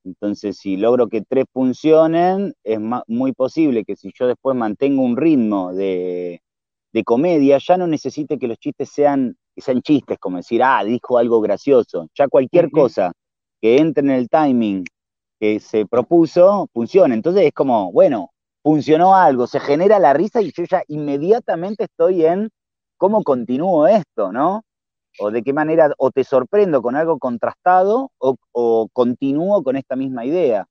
Entonces, 0.04 0.56
si 0.58 0.76
logro 0.76 1.08
que 1.08 1.22
tres 1.22 1.44
funcionen, 1.52 2.54
es 2.64 2.78
muy 3.06 3.32
posible 3.32 3.84
que 3.84 3.96
si 3.96 4.10
yo 4.18 4.26
después 4.26 4.56
mantengo 4.56 5.02
un 5.02 5.16
ritmo 5.16 5.72
de, 5.74 6.40
comedia, 7.04 7.58
ya 7.58 7.76
no 7.76 7.86
necesite 7.86 8.38
que 8.38 8.48
los 8.48 8.58
chistes 8.58 8.90
sean, 8.90 9.36
sean 9.56 9.82
chistes, 9.82 10.18
como 10.18 10.38
decir, 10.38 10.62
ah, 10.62 10.82
dijo 10.84 11.18
algo 11.18 11.40
gracioso. 11.40 12.08
Ya 12.14 12.28
cualquier 12.28 12.70
cosa 12.70 13.12
que 13.60 13.78
entre 13.78 14.04
en 14.04 14.10
el 14.10 14.28
timing 14.28 14.84
que 15.38 15.60
se 15.60 15.86
propuso, 15.86 16.68
funciona. 16.72 17.14
Entonces 17.14 17.44
es 17.44 17.52
como, 17.52 17.92
bueno, 17.92 18.30
funcionó 18.62 19.14
algo, 19.14 19.46
se 19.46 19.60
genera 19.60 19.98
la 19.98 20.12
risa 20.12 20.42
y 20.42 20.52
yo 20.52 20.64
ya 20.64 20.82
inmediatamente 20.88 21.84
estoy 21.84 22.24
en 22.26 22.50
cómo 22.98 23.22
continúo 23.22 23.86
esto, 23.86 24.32
¿no? 24.32 24.62
O 25.18 25.31
de 25.31 25.42
qué 25.42 25.53
manera 25.53 25.92
o 25.99 26.11
te 26.11 26.25
sorprendo 26.25 26.83
con 26.83 26.96
algo 26.96 27.18
contrastado 27.18 28.11
o, 28.18 28.88
continúo 28.92 29.62
con 29.62 29.77
esta 29.77 29.96
misma 29.96 30.25
idea. 30.25 30.66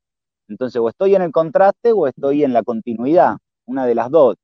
Entonces, 0.47 0.81
o 0.81 0.89
estoy 0.89 1.15
en 1.15 1.21
el 1.21 1.31
contraste 1.31 1.91
o 1.91 2.07
estoy 2.07 2.43
en 2.43 2.53
la 2.53 2.63
continuidad, 2.63 3.37
una 3.65 3.85
de 3.85 3.95
las 3.95 4.09
dos. 4.09 4.35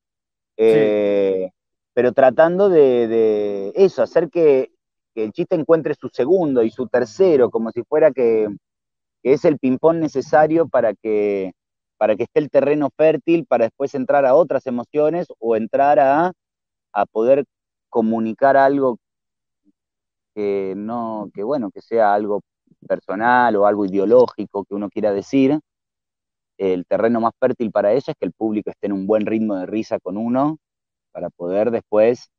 Eh, 0.57 1.49
pero 1.93 2.11
tratando 2.13 2.69
de, 2.69 3.71
eso, 3.75 4.03
hacer 4.03 4.29
que, 4.29 4.71
el 5.15 5.31
chiste 5.31 5.55
encuentre 5.55 5.95
su 5.95 6.09
segundo 6.09 6.61
y 6.61 6.69
su 6.69 6.87
tercero, 6.87 7.49
como 7.49 7.71
si 7.71 7.83
fuera 7.83 8.11
que, 8.11 8.49
es 9.23 9.45
el 9.45 9.57
ping-pong 9.57 9.97
necesario 9.97 10.67
para 10.67 10.93
que, 10.93 11.53
para 11.97 12.15
que 12.15 12.23
esté 12.23 12.41
el 12.41 12.51
terreno 12.51 12.89
fértil 12.95 13.45
para 13.47 13.65
después 13.65 13.95
entrar 13.95 14.23
a 14.25 14.35
otras 14.35 14.67
emociones 14.67 15.25
o 15.39 15.55
entrar 15.55 15.99
a, 15.99 16.31
a 16.93 17.05
poder 17.07 17.45
comunicar 17.89 18.55
algo 18.55 18.99
que 20.35 20.73
no, 20.75 21.31
que 21.33 21.43
bueno, 21.43 21.71
que 21.71 21.81
sea 21.81 22.13
algo 22.13 22.41
personal 22.87 23.55
o 23.55 23.65
algo 23.65 23.85
ideológico 23.85 24.65
que 24.65 24.75
uno 24.75 24.89
quiera 24.89 25.13
decir, 25.13 25.59
el 26.57 26.85
terreno 26.85 27.21
más 27.21 27.33
fértil 27.39 27.71
para 27.71 27.93
eso 27.93 28.11
es 28.11 28.17
que 28.19 28.25
el 28.25 28.33
público 28.33 28.69
esté 28.69 28.87
en 28.87 28.93
un 28.93 29.07
buen 29.07 29.25
ritmo 29.25 29.55
de 29.55 29.65
risa 29.65 29.99
con 29.99 30.17
uno, 30.17 30.57
para 31.11 31.29
poder 31.29 31.71
después, 31.71 32.29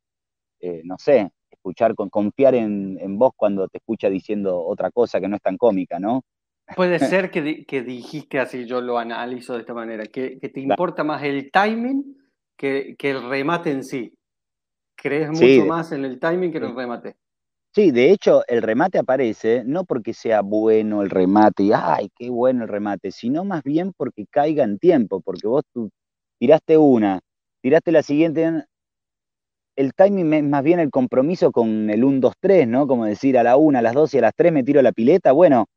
eh, 0.59 0.81
no 0.85 0.97
sé, 0.99 1.31
escuchar, 1.49 1.95
con, 1.95 2.09
confiar 2.09 2.53
en, 2.55 3.17
vos 3.17 3.31
cuando 3.35 3.67
te 3.67 3.79
escucha 3.79 4.09
diciendo 4.09 4.63
otra 4.63 4.91
cosa 4.91 5.19
que 5.19 5.27
no 5.27 5.35
es 5.35 5.41
tan 5.41 5.57
cómica, 5.57 5.99
¿no? 5.99 6.23
Puede 6.75 6.99
ser 6.99 7.31
que, 7.31 7.65
que 7.65 7.81
dijiste 7.81 8.39
así, 8.39 8.65
yo 8.65 8.81
lo 8.81 8.99
analizo 8.99 9.53
de 9.53 9.61
esta 9.61 9.73
manera, 9.73 10.05
que, 10.05 10.37
te 10.37 10.59
importa 10.59 11.03
más 11.03 11.23
el 11.23 11.49
timing 11.51 12.15
que, 12.55 12.95
que, 12.97 13.11
el 13.11 13.27
remate 13.27 13.71
en 13.71 13.83
sí. 13.83 14.13
Crees 14.95 15.29
mucho 15.29 15.65
más 15.67 15.91
en 15.91 16.05
el 16.05 16.19
timing 16.19 16.51
que 16.51 16.57
en 16.57 16.63
el 16.65 16.75
remate. 16.75 17.15
Sí, 17.77 17.91
de 17.91 18.09
hecho, 18.11 18.41
el 18.47 18.63
remate 18.63 18.97
aparece 18.97 19.61
no 19.63 19.85
porque 19.85 20.15
sea 20.15 20.41
bueno 20.41 21.03
el 21.03 21.11
remate 21.11 21.61
y 21.61 21.71
¡ay, 21.75 22.09
qué 22.17 22.31
bueno 22.31 22.63
el 22.63 22.69
remate! 22.69 23.11
sino 23.11 23.45
más 23.45 23.61
bien 23.61 23.93
porque 23.95 24.25
caiga 24.31 24.63
en 24.63 24.79
tiempo, 24.79 25.21
porque 25.21 25.47
vos 25.47 25.61
tú 25.71 25.91
tiraste 26.39 26.75
una, 26.79 27.19
tiraste 27.61 27.91
la 27.91 28.01
siguiente, 28.01 28.63
el 29.75 29.93
timing 29.93 30.33
es 30.33 30.43
más 30.43 30.63
bien 30.63 30.79
el 30.79 30.89
compromiso 30.89 31.51
con 31.51 31.91
el 31.91 32.03
1, 32.03 32.19
2, 32.19 32.33
3, 32.39 32.67
¿no? 32.67 32.87
Como 32.87 33.05
decir 33.05 33.37
a 33.37 33.43
la 33.43 33.57
1, 33.57 33.77
a 33.77 33.83
las 33.83 33.93
2 33.93 34.11
y 34.15 34.17
a 34.17 34.21
las 34.21 34.33
3 34.35 34.51
me 34.51 34.63
tiro 34.63 34.81
la 34.81 34.91
pileta. 34.91 35.31
Bueno, 35.31 35.67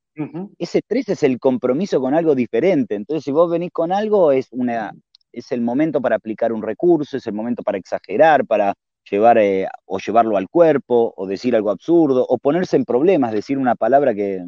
ese 0.56 0.80
3 0.80 1.10
es 1.10 1.22
el 1.22 1.38
compromiso 1.38 2.00
con 2.00 2.14
algo 2.14 2.34
diferente. 2.34 2.94
Entonces, 2.94 3.24
si 3.24 3.30
vos 3.30 3.50
venís 3.50 3.72
con 3.72 3.92
algo, 3.92 4.32
es, 4.32 4.48
una, 4.52 4.90
es 5.32 5.52
el 5.52 5.60
momento 5.60 6.00
para 6.00 6.16
aplicar 6.16 6.50
un 6.50 6.62
recurso, 6.62 7.18
es 7.18 7.26
el 7.26 7.34
momento 7.34 7.62
para 7.62 7.76
exagerar, 7.76 8.46
para 8.46 8.72
llevar 9.10 9.38
eh, 9.38 9.68
o 9.86 9.98
llevarlo 9.98 10.36
al 10.36 10.48
cuerpo, 10.48 11.12
o 11.16 11.26
decir 11.26 11.56
algo 11.56 11.70
absurdo, 11.70 12.26
o 12.28 12.38
ponerse 12.38 12.76
en 12.76 12.84
problemas, 12.84 13.32
decir 13.32 13.58
una 13.58 13.74
palabra 13.74 14.14
que, 14.14 14.44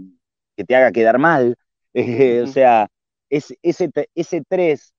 te 0.66 0.76
haga 0.76 0.92
quedar 0.92 1.18
mal. 1.18 1.56
o 2.44 2.46
sea, 2.46 2.88
es, 3.28 3.54
ese, 3.62 3.90
ese 4.14 4.42
3 4.48 4.94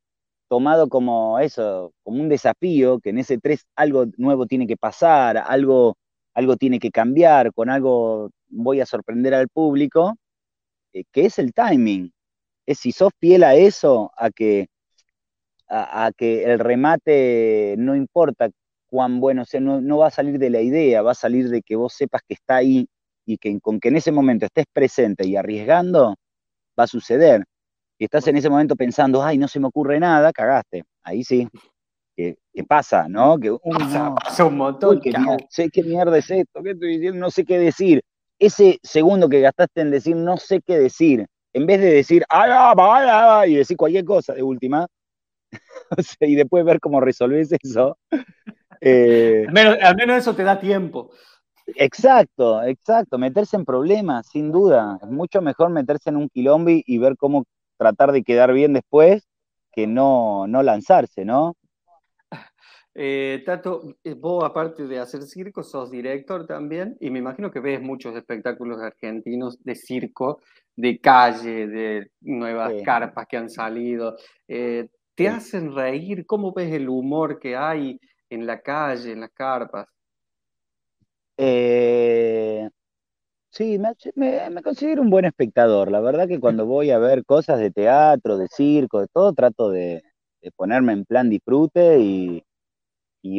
tomado 0.47 0.89
como 0.89 1.39
eso, 1.39 1.93
como 2.03 2.21
un 2.21 2.29
desafío, 2.29 2.99
que 2.99 3.09
en 3.11 3.19
ese 3.19 3.39
3 3.39 3.65
algo 3.75 4.05
nuevo 4.17 4.45
tiene 4.45 4.67
que 4.67 4.77
pasar, 4.77 5.37
algo, 5.37 5.97
algo 6.33 6.57
tiene 6.57 6.79
que 6.79 6.91
cambiar, 6.91 7.53
con 7.53 7.69
algo 7.69 8.29
voy 8.49 8.81
a 8.81 8.85
sorprender 8.85 9.33
al 9.33 9.49
público, 9.49 10.15
eh, 10.93 11.05
que 11.11 11.25
es 11.25 11.39
el 11.39 11.53
timing. 11.53 12.11
Es 12.65 12.79
si 12.79 12.91
sos 12.91 13.11
fiel 13.19 13.43
a 13.43 13.55
eso, 13.55 14.11
a 14.17 14.29
que, 14.31 14.67
a, 15.69 16.11
que 16.15 16.43
el 16.43 16.59
remate 16.59 17.75
no 17.77 17.95
importa 17.95 18.49
cuán 18.93 19.19
bueno 19.19 19.43
sea, 19.43 19.59
no, 19.59 19.81
no, 19.81 19.97
va 19.97 20.07
a 20.07 20.11
salir 20.11 20.37
de 20.37 20.51
la 20.51 20.61
idea, 20.61 21.01
va 21.01 21.13
a 21.13 21.15
salir 21.15 21.49
de 21.49 21.63
que 21.63 21.75
vos 21.75 21.93
sepas 21.93 22.21
que 22.27 22.35
está 22.35 22.57
ahí 22.57 22.85
y 23.25 23.39
que 23.39 23.59
con 23.59 23.79
que 23.79 23.87
en 23.87 23.95
ese 23.95 24.11
momento 24.11 24.45
estés 24.45 24.65
presente 24.71 25.25
y 25.25 25.35
arriesgando, 25.35 26.13
va 26.79 26.83
a 26.83 26.87
suceder 26.87 27.43
y 27.97 28.03
estás 28.03 28.27
en 28.27 28.37
ese 28.37 28.51
momento 28.51 28.75
pensando, 28.75 29.23
ay, 29.23 29.39
no 29.39 29.47
se 29.47 29.59
me 29.59 29.65
ocurre 29.65 29.99
nada, 29.99 30.31
cagaste. 30.31 30.83
Ahí 31.01 31.23
sí. 31.23 31.47
¿Qué, 32.15 32.37
pasa, 32.67 33.07
no? 33.09 33.39
Que 33.39 33.57
pasa, 33.63 34.45
un 34.45 34.57
montón. 34.57 35.01
¿qué, 35.01 35.11
sé 35.49 35.69
qué 35.71 35.81
mierda 35.81 36.15
es 36.19 36.29
esto, 36.29 36.61
qué 36.61 36.71
estoy 36.71 36.97
diciendo, 36.97 37.19
no 37.19 37.31
sé 37.31 37.45
qué 37.45 37.57
decir. 37.57 38.03
Ese 38.37 38.77
segundo 38.83 39.27
que 39.27 39.41
gastaste 39.41 39.81
en 39.81 39.89
decir 39.89 40.15
no 40.15 40.37
sé 40.37 40.61
qué 40.63 40.77
decir, 40.77 41.25
en 41.53 41.65
vez 41.65 41.81
de 41.81 41.93
decir, 41.93 42.23
ay, 42.29 43.53
y 43.53 43.55
decir 43.55 43.75
cualquier 43.75 44.05
cosa 44.05 44.33
de 44.33 44.43
última, 44.43 44.85
y 46.19 46.35
después 46.35 46.63
ver 46.63 46.79
cómo 46.79 47.01
resolves 47.01 47.51
eso. 47.51 47.97
Eh, 48.85 49.45
al, 49.47 49.53
menos, 49.53 49.77
al 49.81 49.95
menos 49.95 50.17
eso 50.17 50.35
te 50.35 50.43
da 50.43 50.59
tiempo. 50.59 51.11
Exacto, 51.67 52.61
exacto, 52.63 53.17
meterse 53.17 53.55
en 53.55 53.63
problemas, 53.63 54.27
sin 54.27 54.51
duda. 54.51 54.99
Es 55.01 55.09
mucho 55.09 55.41
mejor 55.41 55.69
meterse 55.69 56.09
en 56.09 56.17
un 56.17 56.27
quilombo 56.27 56.71
y 56.71 56.97
ver 56.97 57.15
cómo 57.15 57.45
tratar 57.77 58.11
de 58.11 58.23
quedar 58.23 58.51
bien 58.51 58.73
después 58.73 59.27
que 59.71 59.87
no, 59.87 60.47
no 60.47 60.61
lanzarse, 60.63 61.23
¿no? 61.23 61.55
Eh, 62.95 63.41
Tato, 63.43 63.95
eh, 64.03 64.13
vos 64.13 64.43
aparte 64.43 64.85
de 64.85 64.99
hacer 64.99 65.23
circo, 65.23 65.63
sos 65.63 65.89
director 65.89 66.45
también 66.45 66.95
y 66.99 67.09
me 67.09 67.17
imagino 67.17 67.49
que 67.49 67.59
ves 67.59 67.81
muchos 67.81 68.15
espectáculos 68.15 68.79
argentinos 68.79 69.57
de 69.63 69.73
circo, 69.73 70.41
de 70.75 70.99
calle, 70.99 71.67
de 71.67 72.11
nuevas 72.21 72.73
carpas 72.85 73.25
que 73.27 73.37
han 73.37 73.49
salido. 73.49 74.15
Eh, 74.47 74.89
¿Te 75.15 75.27
hacen 75.27 75.73
reír? 75.73 76.25
¿Cómo 76.27 76.53
ves 76.53 76.71
el 76.71 76.87
humor 76.87 77.39
que 77.39 77.55
hay 77.55 77.99
en 78.33 78.45
la 78.45 78.61
calle, 78.61 79.11
en 79.11 79.21
las 79.21 79.31
carpas? 79.31 79.87
Eh, 81.37 82.69
Sí, 83.53 83.79
me, 84.15 84.63
considero 84.63 85.03
un 85.03 85.11
buen 85.11 85.25
espectador. 85.25 85.91
La 85.91 85.99
verdad 85.99 86.27
que 86.27 86.39
cuando 86.39 86.65
voy 86.65 86.89
a 86.89 86.97
ver 86.97 87.23
cosas 87.23 87.59
de 87.59 87.69
teatro, 87.69 88.39
de 88.39 88.47
circo, 88.47 88.99
de 88.99 89.07
todo, 89.07 89.31
trato 89.33 89.69
de, 89.69 90.01
ponerme 90.55 90.93
en 90.93 91.05
plan 91.05 91.29
disfrute 91.29 91.99
y, 91.99 92.43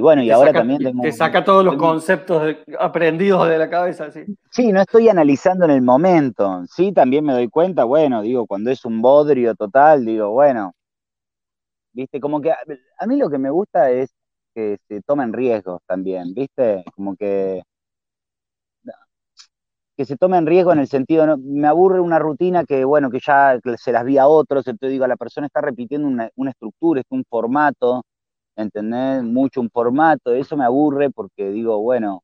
bueno, 0.00 0.22
y 0.22 0.30
ahora 0.30 0.52
también 0.52 0.84
tengo... 0.84 1.02
Te 1.02 1.10
saca 1.10 1.44
todos 1.44 1.64
los 1.64 1.74
conceptos 1.74 2.54
aprendidos 2.78 3.48
de 3.48 3.58
la 3.58 3.68
cabeza, 3.68 4.12
sí. 4.12 4.24
Sí, 4.50 4.70
no 4.70 4.82
estoy 4.82 5.08
analizando 5.08 5.64
en 5.64 5.72
el 5.72 5.82
momento. 5.82 6.62
Sí, 6.68 6.92
también 6.92 7.24
me 7.24 7.32
doy 7.32 7.48
cuenta, 7.48 7.82
bueno, 7.82 8.22
digo, 8.22 8.46
cuando 8.46 8.70
es 8.70 8.84
un 8.84 9.02
bodrio 9.02 9.56
total, 9.56 10.04
digo, 10.04 10.30
bueno, 10.30 10.74
viste, 11.92 12.20
como 12.20 12.40
que 12.40 12.52
a, 12.52 12.58
a 12.98 13.06
mí 13.06 13.16
lo 13.16 13.28
que 13.28 13.38
me 13.38 13.50
gusta 13.50 13.90
es 13.90 14.14
que 14.54 14.78
se 14.88 15.02
tomen 15.02 15.32
riesgos 15.32 15.80
también, 15.86 16.34
viste, 16.34 16.84
como 16.94 17.16
que 17.16 17.62
que 19.96 20.04
se 20.04 20.16
tome 20.16 20.38
en 20.38 20.46
riesgo 20.46 20.72
en 20.72 20.80
el 20.80 20.88
sentido, 20.88 21.36
me 21.38 21.68
aburre 21.68 22.00
una 22.00 22.18
rutina 22.18 22.64
que, 22.64 22.84
bueno, 22.84 23.10
que 23.10 23.20
ya 23.24 23.58
se 23.76 23.92
las 23.92 24.04
vi 24.04 24.18
a 24.18 24.26
otros, 24.26 24.66
entonces 24.66 24.92
digo, 24.92 25.06
la 25.06 25.16
persona 25.16 25.46
está 25.46 25.60
repitiendo 25.60 26.08
una, 26.08 26.30
estructura, 26.50 27.00
es 27.00 27.06
un 27.10 27.24
formato, 27.28 28.02
¿entendés? 28.56 29.22
Mucho 29.24 29.60
un 29.60 29.70
formato, 29.70 30.32
eso 30.34 30.56
me 30.56 30.64
aburre 30.64 31.10
porque 31.10 31.50
digo, 31.50 31.80
bueno, 31.80 32.22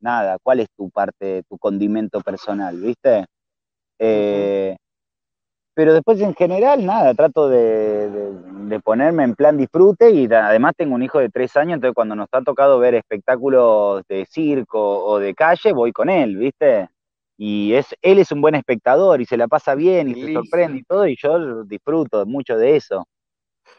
nada, 0.00 0.38
¿cuál 0.42 0.60
es 0.60 0.68
tu 0.76 0.90
parte, 0.90 1.44
tu 1.48 1.58
condimento 1.58 2.20
personal, 2.22 2.80
viste? 2.80 3.26
Eh, 3.98 4.76
pero 5.74 5.94
después 5.94 6.20
en 6.20 6.34
general, 6.34 6.84
nada, 6.84 7.14
trato 7.14 7.48
de, 7.48 8.10
de, 8.10 8.80
ponerme 8.80 9.24
en 9.24 9.34
plan 9.34 9.56
disfrute 9.56 10.10
y 10.10 10.26
además 10.32 10.74
tengo 10.76 10.94
un 10.94 11.02
hijo 11.02 11.18
de 11.18 11.28
tres 11.28 11.56
años, 11.56 11.74
entonces 11.74 11.94
cuando 11.94 12.14
nos 12.14 12.28
ha 12.32 12.42
tocado 12.42 12.78
ver 12.78 12.94
espectáculos 12.94 14.02
de 14.08 14.26
circo 14.26 15.04
o 15.04 15.18
de 15.18 15.34
calle, 15.34 15.72
voy 15.72 15.92
con 15.92 16.10
él, 16.10 16.36
¿viste? 16.36 16.88
y 17.44 17.74
es, 17.74 17.94
él 18.02 18.20
es 18.20 18.30
un 18.30 18.40
buen 18.40 18.54
espectador 18.54 19.20
y 19.20 19.24
se 19.24 19.36
la 19.36 19.48
pasa 19.48 19.74
bien 19.74 20.08
y 20.08 20.14
se 20.14 20.32
sorprende 20.32 20.78
y 20.78 20.82
todo, 20.84 21.08
y 21.08 21.16
yo 21.16 21.64
disfruto 21.64 22.24
mucho 22.24 22.56
de 22.56 22.76
eso. 22.76 23.08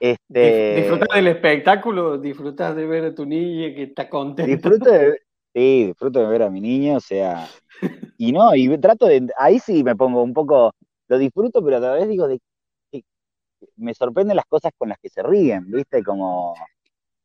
Este, 0.01 0.81
disfrutas 0.81 1.15
del 1.15 1.27
espectáculo, 1.27 2.17
disfrutas 2.17 2.75
de 2.75 2.85
ver 2.85 3.05
a 3.05 3.15
tu 3.15 3.25
niña 3.25 3.73
que 3.73 3.83
está 3.83 4.09
contenta. 4.09 4.51
Disfruto 4.51 4.91
de, 4.91 5.17
sí, 5.53 5.85
disfruto 5.85 6.19
de 6.19 6.27
ver 6.27 6.43
a 6.43 6.49
mi 6.49 6.59
niño, 6.59 6.97
o 6.97 6.99
sea, 6.99 7.47
y 8.17 8.33
no, 8.33 8.53
y 8.53 8.77
trato 8.79 9.05
de, 9.05 9.27
ahí 9.37 9.59
sí 9.59 9.81
me 9.81 9.95
pongo 9.95 10.23
un 10.23 10.33
poco, 10.33 10.73
lo 11.07 11.17
disfruto, 11.17 11.63
pero 11.63 11.77
a 11.77 11.79
la 11.79 11.93
vez 11.93 12.07
digo, 12.09 12.27
de, 12.27 12.39
me 13.77 13.93
sorprenden 13.93 14.35
las 14.35 14.45
cosas 14.45 14.71
con 14.77 14.89
las 14.89 14.97
que 14.99 15.09
se 15.09 15.23
ríen, 15.23 15.65
¿viste? 15.71 16.03
Como, 16.03 16.55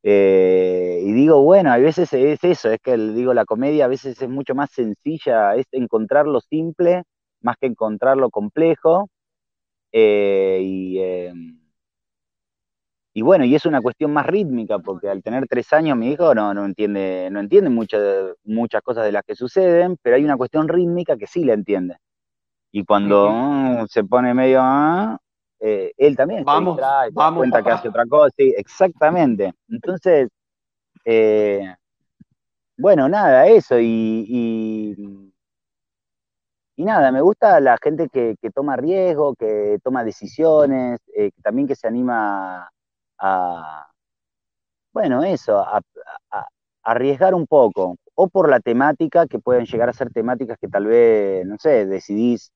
eh, 0.03 1.01
y 1.05 1.11
digo, 1.13 1.41
bueno, 1.43 1.71
a 1.73 1.77
veces 1.77 2.13
es 2.13 2.43
eso, 2.43 2.71
es 2.71 2.79
que 2.83 2.97
digo, 2.97 3.33
la 3.33 3.45
comedia 3.45 3.85
a 3.85 3.87
veces 3.89 4.21
es 4.21 4.29
mucho 4.29 4.55
más 4.55 4.71
sencilla, 4.71 5.55
es 5.55 5.65
encontrar 5.73 6.27
lo 6.27 6.41
simple 6.41 7.03
más 7.41 7.57
que 7.59 7.67
encontrar 7.67 8.17
lo 8.17 8.29
complejo. 8.31 9.09
Eh, 9.93 10.59
y, 10.63 10.99
em, 11.01 11.59
y, 13.13 13.21
bueno, 13.21 13.43
y 13.45 13.55
es 13.55 13.65
una 13.65 13.81
cuestión 13.81 14.13
más 14.13 14.25
rítmica, 14.27 14.79
porque 14.79 15.09
al 15.09 15.23
tener 15.23 15.45
tres 15.47 15.73
años 15.73 15.97
mi 15.97 16.11
hijo 16.11 16.33
no, 16.35 16.53
no 16.53 16.65
entiende, 16.65 17.29
no 17.31 17.39
entiende 17.39 17.69
muchas 17.69 18.81
cosas 18.83 19.05
de 19.05 19.11
las 19.11 19.23
que 19.25 19.35
suceden, 19.35 19.97
pero 20.01 20.15
hay 20.15 20.23
una 20.23 20.37
cuestión 20.37 20.67
rítmica 20.67 21.17
que 21.17 21.27
sí 21.27 21.43
la 21.43 21.53
entiende. 21.53 21.95
Y 22.71 22.85
cuando 22.85 23.29
mm, 23.31 23.85
se 23.87 24.03
pone 24.03 24.33
medio, 24.33 24.59
ah, 24.61 25.17
eh, 25.59 25.91
él 25.97 26.15
también 26.15 26.43
vamos, 26.45 26.77
se 26.77 26.81
distrae, 27.07 27.35
cuenta 27.35 27.63
que 27.63 27.69
hace 27.71 27.89
otra 27.89 28.05
cosa, 28.05 28.33
sí, 28.37 28.53
exactamente. 28.55 29.53
Entonces, 29.67 30.29
eh, 31.03 31.75
bueno, 32.77 33.09
nada, 33.09 33.47
eso, 33.47 33.79
y, 33.79 35.33
y, 36.77 36.83
nada, 36.83 37.11
me 37.11 37.21
gusta 37.21 37.59
la 37.59 37.77
gente 37.81 38.07
que, 38.07 38.35
toma 38.53 38.77
riesgo, 38.77 39.35
que 39.35 39.79
toma 39.83 40.03
decisiones, 40.03 41.01
eh, 41.13 41.31
también 41.43 41.67
que 41.67 41.75
se 41.75 41.87
anima 41.87 42.71
a, 43.17 43.91
bueno, 44.93 45.23
eso, 45.23 45.57
a, 45.59 45.81
a, 46.31 46.47
arriesgar 46.83 47.33
un 47.35 47.47
poco, 47.47 47.97
o 48.15 48.27
por 48.29 48.49
la 48.49 48.61
temática, 48.61 49.27
que 49.27 49.39
pueden 49.39 49.65
llegar 49.65 49.89
a 49.89 49.93
ser 49.93 50.11
temáticas 50.11 50.57
que 50.57 50.69
tal 50.69 50.85
vez, 50.85 51.45
no 51.45 51.57
sé, 51.57 51.85
decidís 51.85 52.53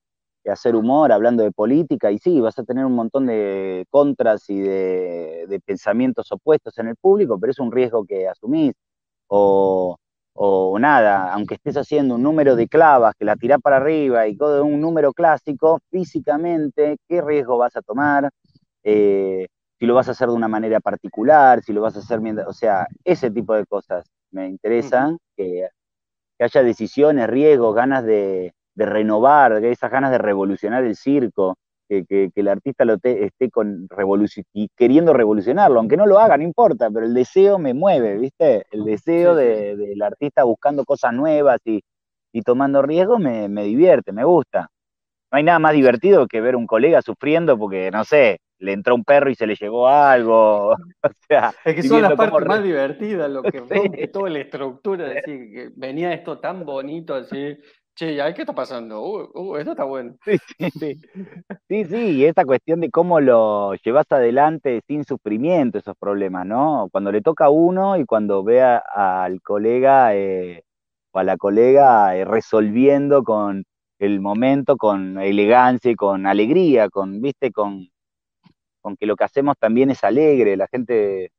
hacer 0.51 0.75
humor 0.75 1.11
hablando 1.11 1.43
de 1.43 1.51
política, 1.51 2.11
y 2.11 2.19
sí, 2.19 2.39
vas 2.41 2.57
a 2.59 2.63
tener 2.63 2.85
un 2.85 2.93
montón 2.95 3.25
de 3.27 3.85
contras 3.89 4.49
y 4.49 4.59
de, 4.59 5.61
pensamientos 5.65 6.31
opuestos 6.31 6.77
en 6.79 6.87
el 6.87 6.95
público, 6.95 7.39
pero 7.39 7.51
es 7.51 7.59
un 7.59 7.71
riesgo 7.71 8.05
que 8.05 8.27
asumís. 8.27 8.73
O, 9.27 9.97
nada, 10.79 11.33
aunque 11.33 11.55
estés 11.55 11.77
haciendo 11.77 12.15
un 12.15 12.23
número 12.23 12.55
de 12.55 12.67
clavas 12.67 13.15
que 13.17 13.25
la 13.25 13.35
tirás 13.35 13.61
para 13.61 13.77
arriba 13.77 14.27
y 14.27 14.35
todo 14.35 14.65
un 14.65 14.81
número 14.81 15.13
clásico, 15.13 15.79
físicamente, 15.91 16.97
¿qué 17.07 17.21
riesgo 17.21 17.57
vas 17.57 17.75
a 17.75 17.81
tomar? 17.81 18.29
Eh, 18.83 19.47
si 19.79 19.85
lo 19.85 19.95
vas 19.95 20.07
a 20.07 20.11
hacer 20.11 20.29
de 20.29 20.35
una 20.35 20.47
manera 20.47 20.79
particular, 20.79 21.61
si 21.63 21.73
lo 21.73 21.81
vas 21.81 21.95
a 21.95 21.99
hacer 21.99 22.21
mientras, 22.21 22.47
o 22.47 22.53
sea, 22.53 22.87
ese 23.03 23.31
tipo 23.31 23.53
de 23.53 23.65
cosas 23.65 24.05
me 24.31 24.47
interesan, 24.47 25.17
que, 25.37 25.67
haya 26.39 26.63
decisiones, 26.63 27.27
riesgos, 27.29 27.75
ganas 27.75 28.03
de, 28.03 28.53
renovar, 28.75 29.63
esas 29.63 29.91
ganas 29.91 30.11
de 30.11 30.17
revolucionar 30.17 30.83
el 30.83 30.95
circo, 30.95 31.57
que, 31.87 32.31
el 32.33 32.47
artista 32.47 32.85
lo 32.85 32.95
esté 33.03 33.51
con 33.51 33.87
queriendo 34.75 35.13
revolucionarlo, 35.13 35.79
aunque 35.79 35.97
no 35.97 36.05
lo 36.05 36.19
haga, 36.19 36.37
no 36.37 36.43
importa, 36.43 36.89
pero 36.89 37.05
el 37.05 37.13
deseo 37.13 37.59
me 37.59 37.73
mueve, 37.73 38.17
¿viste? 38.17 38.65
El 38.71 38.85
deseo 38.85 39.35
del 39.35 40.01
artista 40.01 40.43
buscando 40.43 40.85
cosas 40.85 41.13
nuevas 41.13 41.59
y, 41.65 41.81
tomando 42.43 42.81
riesgos 42.81 43.19
me, 43.19 43.47
me 43.47 43.63
divierte, 43.63 44.11
me 44.11 44.23
gusta. 44.23 44.69
No 45.31 45.37
hay 45.37 45.43
nada 45.43 45.59
más 45.59 45.73
divertido 45.73 46.27
que 46.27 46.41
ver 46.41 46.55
un 46.55 46.67
colega 46.67 47.01
sufriendo 47.01 47.57
porque, 47.57 47.91
no 47.91 48.03
sé, 48.03 48.39
le 48.63 48.71
entró 48.71 48.95
un 48.95 49.03
perro 49.03 49.29
y 49.29 49.35
se 49.35 49.45
le 49.45 49.55
llegó 49.55 49.87
algo. 49.87 50.75
O 51.03 51.09
sea, 51.27 51.53
es 51.65 51.75
que 51.75 51.83
son 51.83 52.01
las 52.01 52.13
partes 52.13 52.45
más 52.45 52.63
divertidas, 52.63 53.29
lo 53.29 53.43
que 53.43 53.59
rompe 53.69 54.07
toda 54.07 54.29
la 54.29 54.39
estructura, 54.39 55.05
decir, 55.05 55.51
que 55.51 55.71
venía 55.75 56.13
esto 56.13 56.39
tan 56.39 56.65
bonito 56.65 57.13
así. 57.15 57.57
Che, 57.95 58.15
¿qué 58.33 58.41
está 58.41 58.53
pasando? 58.55 59.01
Uh, 59.03 59.29
uh, 59.35 59.55
esto 59.57 59.71
está 59.71 59.83
bueno. 59.83 60.15
Sí, 60.25 60.37
sí, 60.59 60.71
sí. 61.69 61.85
Sí, 61.85 62.25
esta 62.25 62.45
cuestión 62.45 62.79
de 62.81 62.89
cómo 62.89 63.19
lo 63.19 63.73
llevas 63.75 64.05
adelante 64.11 64.81
sin 64.87 65.03
sufrimiento 65.05 65.77
esos 65.77 65.95
problemas, 65.97 66.45
¿no? 66.45 66.87
Cuando 66.91 67.11
le 67.11 67.21
toca 67.21 67.45
a 67.45 67.49
uno 67.49 67.97
y 67.97 68.05
cuando 68.05 68.43
ve 68.43 68.61
al 68.63 69.41
colega 69.41 70.15
eh, 70.15 70.63
o 71.11 71.19
a 71.19 71.23
la 71.23 71.37
colega 71.37 72.15
eh, 72.17 72.25
resolviendo 72.25 73.23
con 73.23 73.63
el 73.99 74.21
momento, 74.21 74.77
con 74.77 75.19
elegancia 75.19 75.91
y 75.91 75.95
con 75.95 76.25
alegría, 76.27 76.89
con, 76.89 77.21
viste, 77.21 77.51
con, 77.51 77.87
con 78.81 78.95
que 78.97 79.05
lo 79.05 79.15
que 79.15 79.25
hacemos 79.25 79.55
también 79.59 79.91
es 79.91 80.03
alegre, 80.03 80.57
la 80.57 80.67
gente 80.67 81.31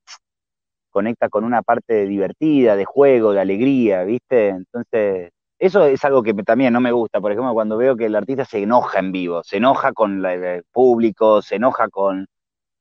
conecta 0.90 1.28
con 1.28 1.44
una 1.44 1.62
parte 1.62 2.06
divertida, 2.06 2.76
de 2.76 2.84
juego, 2.84 3.32
de 3.32 3.40
alegría, 3.40 4.04
¿viste? 4.04 4.48
Entonces, 4.50 5.30
eso 5.58 5.84
es 5.86 6.04
algo 6.04 6.22
que 6.22 6.34
también 6.34 6.72
no 6.72 6.80
me 6.80 6.92
gusta, 6.92 7.20
por 7.20 7.32
ejemplo, 7.32 7.52
cuando 7.54 7.76
veo 7.76 7.96
que 7.96 8.06
el 8.06 8.16
artista 8.16 8.44
se 8.44 8.62
enoja 8.62 8.98
en 8.98 9.12
vivo, 9.12 9.42
se 9.44 9.58
enoja 9.58 9.92
con 9.92 10.24
el 10.26 10.64
público, 10.72 11.42
se 11.42 11.56
enoja 11.56 11.88
con, 11.88 12.26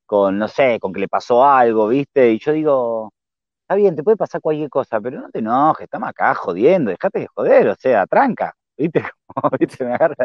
con, 0.06 0.38
no 0.38 0.48
sé, 0.48 0.78
con 0.80 0.92
que 0.92 1.00
le 1.00 1.08
pasó 1.08 1.44
algo, 1.44 1.88
¿viste? 1.88 2.32
Y 2.32 2.38
yo 2.38 2.52
digo, 2.52 3.12
está 3.62 3.76
bien, 3.76 3.96
te 3.96 4.02
puede 4.02 4.16
pasar 4.16 4.40
cualquier 4.40 4.70
cosa, 4.70 5.00
pero 5.00 5.20
no 5.20 5.30
te 5.30 5.38
enojes, 5.40 5.84
estamos 5.84 6.08
acá 6.08 6.34
jodiendo, 6.34 6.90
dejate 6.90 7.20
de 7.20 7.26
joder, 7.34 7.68
o 7.68 7.74
sea, 7.76 8.06
tranca, 8.06 8.54
¿viste? 8.76 9.04
¿viste? 9.60 9.84
Me 9.84 9.94
agarra 9.94 10.16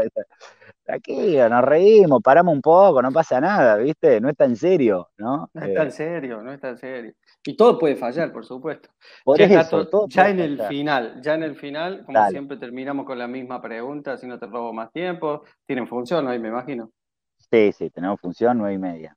aquí, 0.88 1.38
nos 1.38 1.64
reímos, 1.64 2.22
paramos 2.24 2.54
un 2.54 2.62
poco, 2.62 3.02
no 3.02 3.12
pasa 3.12 3.40
nada, 3.40 3.78
¿viste? 3.78 4.20
No 4.22 4.30
está 4.30 4.46
en 4.46 4.56
serio, 4.56 5.10
¿no? 5.18 5.50
No 5.54 5.62
está 5.66 5.84
en 5.84 5.88
eh, 5.88 5.92
serio, 5.92 6.42
no 6.42 6.52
está 6.52 6.70
en 6.70 6.78
serio. 6.78 7.14
Y 7.46 7.56
todo 7.56 7.80
puede 7.80 7.96
fallar, 7.96 8.34
por 8.34 8.46
supuesto. 8.46 8.90
Por 9.24 9.38
ya, 9.38 9.62
eso, 9.62 10.08
ya 10.08 10.30
en 10.30 10.40
el 10.40 10.62
final, 10.64 11.22
ya 11.22 11.36
en 11.36 11.44
el 11.44 11.56
final, 11.56 12.04
como 12.06 12.28
siempre 12.28 12.58
terminamos 12.58 13.06
con 13.06 13.18
la 13.18 13.28
misma 13.28 13.62
pregunta, 13.62 14.18
si 14.18 14.28
no 14.28 14.38
te 14.38 14.46
robo 14.46 14.74
más 14.74 14.92
tiempo, 14.92 15.44
tienen 15.66 15.88
función 15.88 16.28
hoy, 16.28 16.38
me 16.38 16.50
imagino. 16.50 16.92
Sí, 17.38 17.72
sí, 17.72 17.90
tenemos 17.90 18.20
función 18.20 18.58
nueve 18.58 18.76
y 18.76 18.78
media. 18.78 19.16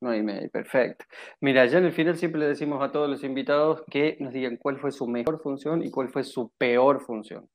Nueve 0.00 0.18
y 0.18 0.22
media, 0.22 0.48
perfecto. 0.48 1.04
Mira, 1.40 1.66
ya 1.66 1.78
en 1.78 1.86
el 1.86 1.92
final 1.92 2.16
siempre 2.16 2.40
le 2.40 2.46
decimos 2.46 2.82
a 2.82 2.92
todos 2.92 3.08
los 3.10 3.24
invitados 3.24 3.82
que 3.90 4.16
nos 4.20 4.32
digan 4.32 4.56
cuál 4.56 4.78
fue 4.78 4.92
su 4.92 5.08
mejor 5.08 5.40
función 5.42 5.82
y 5.82 5.90
cuál 5.90 6.08
fue 6.08 6.22
su 6.22 6.52
peor 6.56 7.00
función. 7.00 7.48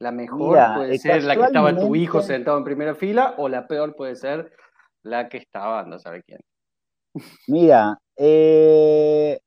La 0.00 0.12
mejor 0.12 0.58
puede 0.76 0.98
ser 0.98 1.24
la 1.24 1.36
que 1.36 1.42
estaba 1.42 1.76
tu 1.76 1.94
hijo 1.94 2.22
sentado 2.22 2.58
en 2.58 2.64
primera 2.64 2.94
fila 2.94 3.34
o 3.38 3.48
la 3.48 3.66
peor 3.66 3.94
puede 3.94 4.16
ser 4.16 4.52
la 5.02 5.28
que 5.28 5.38
estaba, 5.38 5.84
no 5.84 5.98
sabe 5.98 6.22
quién. 6.22 6.40
Mira, 7.46 7.98
eh, 8.16 9.38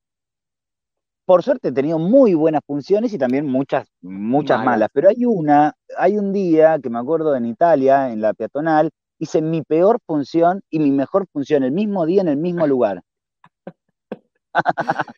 por 1.26 1.44
suerte 1.44 1.70
he 1.70 1.72
tenido 1.72 2.00
muy 2.00 2.34
buenas 2.34 2.62
funciones 2.66 3.14
y 3.14 3.18
también 3.18 3.46
muchas, 3.46 3.88
muchas 4.02 4.64
malas. 4.64 4.90
pero 4.94 5.10
hay 5.10 5.26
una, 5.26 5.74
hay 5.98 6.18
un 6.18 6.34
día 6.34 6.80
que 6.80 6.90
me 6.90 7.00
acuerdo 7.00 7.36
en 7.36 7.46
Italia, 7.46 8.12
en 8.12 8.22
la 8.22 8.34
peatonal, 8.34 8.92
hice 9.20 9.42
mi 9.42 9.62
peor 9.62 10.00
función 10.06 10.62
y 10.70 10.80
mi 10.80 10.92
mejor 10.92 11.28
función 11.32 11.64
el 11.64 11.72
mismo 11.72 12.06
día 12.06 12.22
en 12.22 12.28
el 12.28 12.38
mismo 12.38 12.68
lugar. 12.68 13.02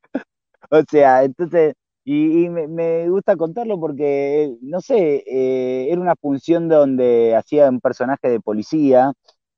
o 0.69 0.81
sea, 0.89 1.23
entonces 1.23 1.73
y, 2.05 2.49
me, 2.49 3.09
gusta 3.09 3.37
contarlo 3.37 3.79
porque, 3.79 4.57
no 4.61 4.81
sé, 4.81 5.23
eh, 5.25 5.87
era 5.89 6.01
una 6.01 6.15
función 6.15 6.67
donde 6.67 7.33
hacía 7.35 7.69
un 7.69 7.79
personaje 7.79 8.29
de 8.29 8.41
policía, 8.41 9.13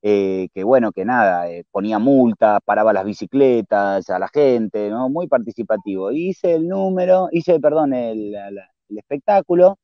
eh, 0.08 0.50
que 0.54 0.64
bueno, 0.64 0.92
que 0.92 1.04
nada, 1.04 1.50
eh, 1.50 1.64
ponía 1.72 1.98
multas, 1.98 2.60
paraba 2.64 2.94
las 2.94 3.06
bicicletas 3.06 4.10
a 4.10 4.20
la 4.20 4.28
gente, 4.28 4.90
¿no? 4.90 5.10
Muy 5.10 5.28
participativo. 5.28 6.12
Hice 6.12 6.56
el 6.56 6.68
número, 6.68 7.30
hice, 7.32 7.60
perdón, 7.60 7.94
el 7.94 8.36
espectáculo, 8.90 9.78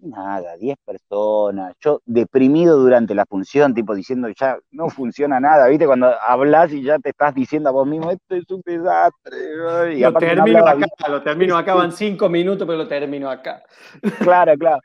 Nada, 0.00 0.56
10 0.56 0.76
personas. 0.84 1.74
Yo 1.80 2.00
deprimido 2.06 2.78
durante 2.78 3.16
la 3.16 3.26
función, 3.26 3.74
tipo 3.74 3.96
diciendo 3.96 4.28
ya 4.28 4.56
no 4.70 4.88
funciona 4.90 5.40
nada, 5.40 5.66
¿viste? 5.66 5.86
Cuando 5.86 6.12
hablas 6.26 6.72
y 6.72 6.84
ya 6.84 7.00
te 7.00 7.10
estás 7.10 7.34
diciendo 7.34 7.68
a 7.68 7.72
vos 7.72 7.86
mismo, 7.86 8.10
esto 8.12 8.36
es 8.36 8.48
un 8.48 8.62
desastre. 8.64 9.96
Y 9.96 10.00
lo 10.00 10.12
termino 10.12 10.64
acá, 10.64 11.08
lo 11.08 11.22
termino 11.22 11.56
acá, 11.56 11.74
van 11.74 11.90
cinco 11.90 12.28
minutos, 12.28 12.64
pero 12.64 12.78
lo 12.78 12.86
termino 12.86 13.28
acá. 13.28 13.64
Claro, 14.20 14.56
claro. 14.56 14.80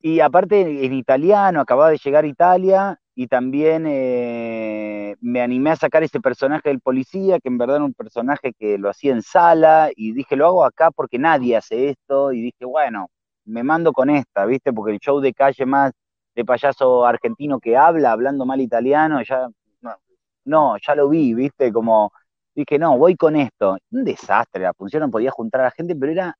Y 0.00 0.20
aparte 0.20 0.84
en 0.84 0.92
italiano, 0.92 1.60
acababa 1.60 1.90
de 1.90 1.98
llegar 1.98 2.24
a 2.24 2.26
Italia 2.26 3.00
y 3.14 3.26
también 3.28 3.84
eh, 3.86 5.16
me 5.20 5.42
animé 5.42 5.70
a 5.70 5.76
sacar 5.76 6.02
ese 6.02 6.20
personaje 6.20 6.68
del 6.70 6.80
policía, 6.80 7.38
que 7.40 7.48
en 7.48 7.58
verdad 7.58 7.76
era 7.76 7.84
un 7.84 7.94
personaje 7.94 8.52
que 8.58 8.78
lo 8.78 8.90
hacía 8.90 9.12
en 9.12 9.22
sala, 9.22 9.90
y 9.94 10.12
dije, 10.12 10.36
lo 10.36 10.46
hago 10.46 10.64
acá 10.64 10.90
porque 10.90 11.18
nadie 11.18 11.56
hace 11.56 11.90
esto, 11.90 12.32
y 12.32 12.40
dije, 12.42 12.64
bueno, 12.64 13.08
me 13.44 13.62
mando 13.62 13.92
con 13.92 14.10
esta, 14.10 14.46
¿viste? 14.46 14.72
Porque 14.72 14.92
el 14.92 15.00
show 15.00 15.20
de 15.20 15.34
calle 15.34 15.66
más 15.66 15.92
de 16.34 16.44
payaso 16.44 17.04
argentino 17.06 17.60
que 17.60 17.76
habla, 17.76 18.12
hablando 18.12 18.46
mal 18.46 18.60
italiano, 18.60 19.22
ya, 19.22 19.48
no, 20.44 20.76
ya 20.78 20.94
lo 20.94 21.08
vi, 21.08 21.34
¿viste? 21.34 21.72
Como, 21.72 22.12
dije, 22.54 22.78
no, 22.78 22.98
voy 22.98 23.16
con 23.16 23.36
esto. 23.36 23.76
Un 23.90 24.04
desastre, 24.04 24.62
la 24.62 24.74
función 24.74 25.02
no 25.02 25.10
podía 25.10 25.30
juntar 25.30 25.60
a 25.62 25.64
la 25.64 25.70
gente, 25.70 25.94
pero 25.96 26.12
era, 26.12 26.36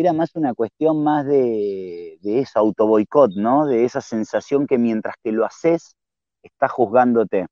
era 0.00 0.12
más 0.12 0.34
una 0.36 0.54
cuestión 0.54 1.02
más 1.02 1.26
de, 1.26 2.18
de 2.22 2.40
eso, 2.40 2.72
¿no? 3.36 3.66
De 3.66 3.84
esa 3.84 4.00
sensación 4.00 4.66
que 4.66 4.78
mientras 4.78 5.16
que 5.22 5.32
lo 5.32 5.44
haces, 5.44 5.96
está 6.42 6.68
juzgándote. 6.68 7.46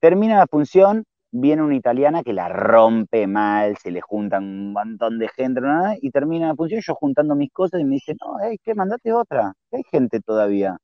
Termina 0.00 0.38
la 0.38 0.46
función, 0.46 1.04
viene 1.30 1.62
una 1.62 1.76
italiana 1.76 2.22
que 2.22 2.32
la 2.32 2.48
rompe 2.48 3.26
mal, 3.26 3.76
se 3.78 3.90
le 3.90 4.00
juntan 4.00 4.44
un 4.44 4.72
montón 4.72 5.18
de 5.18 5.28
gente, 5.28 5.60
y 6.00 6.10
termina 6.10 6.48
la 6.48 6.56
función, 6.56 6.80
yo 6.84 6.94
juntando 6.94 7.34
mis 7.36 7.52
cosas 7.52 7.80
y 7.80 7.84
me 7.84 7.94
dice, 7.94 8.14
no, 8.20 8.38
hey, 8.42 8.58
¿qué? 8.64 8.74
Mandate 8.74 9.12
otra, 9.12 9.54
hay 9.72 9.82
gente 9.90 10.20
todavía. 10.20 10.76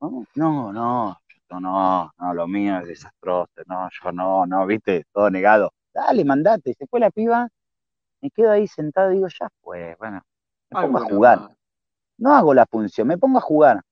No, 0.00 0.24
no, 0.34 0.72
no, 0.72 1.16
no, 1.60 2.12
no, 2.18 2.34
lo 2.34 2.46
mío 2.48 2.78
es 2.80 2.88
desastroso, 2.88 3.52
no, 3.66 3.88
yo 4.02 4.12
no, 4.12 4.46
no, 4.46 4.66
viste, 4.66 5.04
todo 5.12 5.30
negado. 5.30 5.72
Dale, 5.94 6.24
mandate, 6.24 6.74
se 6.74 6.86
fue 6.86 7.00
la 7.00 7.10
piba, 7.10 7.48
me 8.22 8.30
quedo 8.30 8.50
ahí 8.52 8.66
sentado 8.66 9.12
y 9.12 9.16
digo, 9.16 9.28
ya 9.28 9.48
pues, 9.60 9.98
bueno, 9.98 10.22
me 10.70 10.80
pongo 10.80 10.98
a 10.98 11.04
jugar. 11.04 11.56
No 12.18 12.34
hago 12.34 12.54
la 12.54 12.64
función, 12.66 13.08
me 13.08 13.18
pongo 13.18 13.38
a 13.38 13.42
jugar 13.42 13.82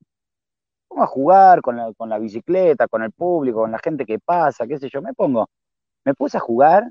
pongo 0.91 1.05
a 1.05 1.07
jugar 1.07 1.63
con 1.63 1.77
la, 1.77 1.93
con 1.95 2.09
la 2.09 2.19
bicicleta, 2.19 2.89
con 2.89 3.03
el 3.03 3.13
público, 3.13 3.61
con 3.61 3.71
la 3.71 3.79
gente 3.79 4.05
que 4.05 4.19
pasa, 4.19 4.67
qué 4.67 4.79
sé 4.79 4.89
yo, 4.91 5.01
me 5.01 5.15
pongo, 5.15 5.49
me 6.05 6.15
puse 6.15 6.37
a 6.37 6.41
jugar 6.41 6.91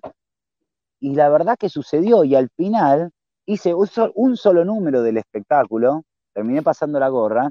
y 1.02 1.15
la 1.15 1.30
verdad 1.30 1.58
que 1.58 1.69
sucedió 1.69 2.23
y 2.23 2.36
al 2.36 2.49
final 2.49 3.12
hice 3.45 3.73
un 3.73 4.38
solo 4.38 4.63
número 4.63 5.02
del 5.02 5.17
espectáculo, 5.17 6.04
terminé 6.34 6.62
pasando 6.62 6.99
la 6.99 7.10
gorra, 7.10 7.49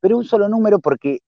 pero 0.00 0.16
un 0.18 0.24
solo 0.24 0.48
número 0.48 0.80
porque 0.80 1.20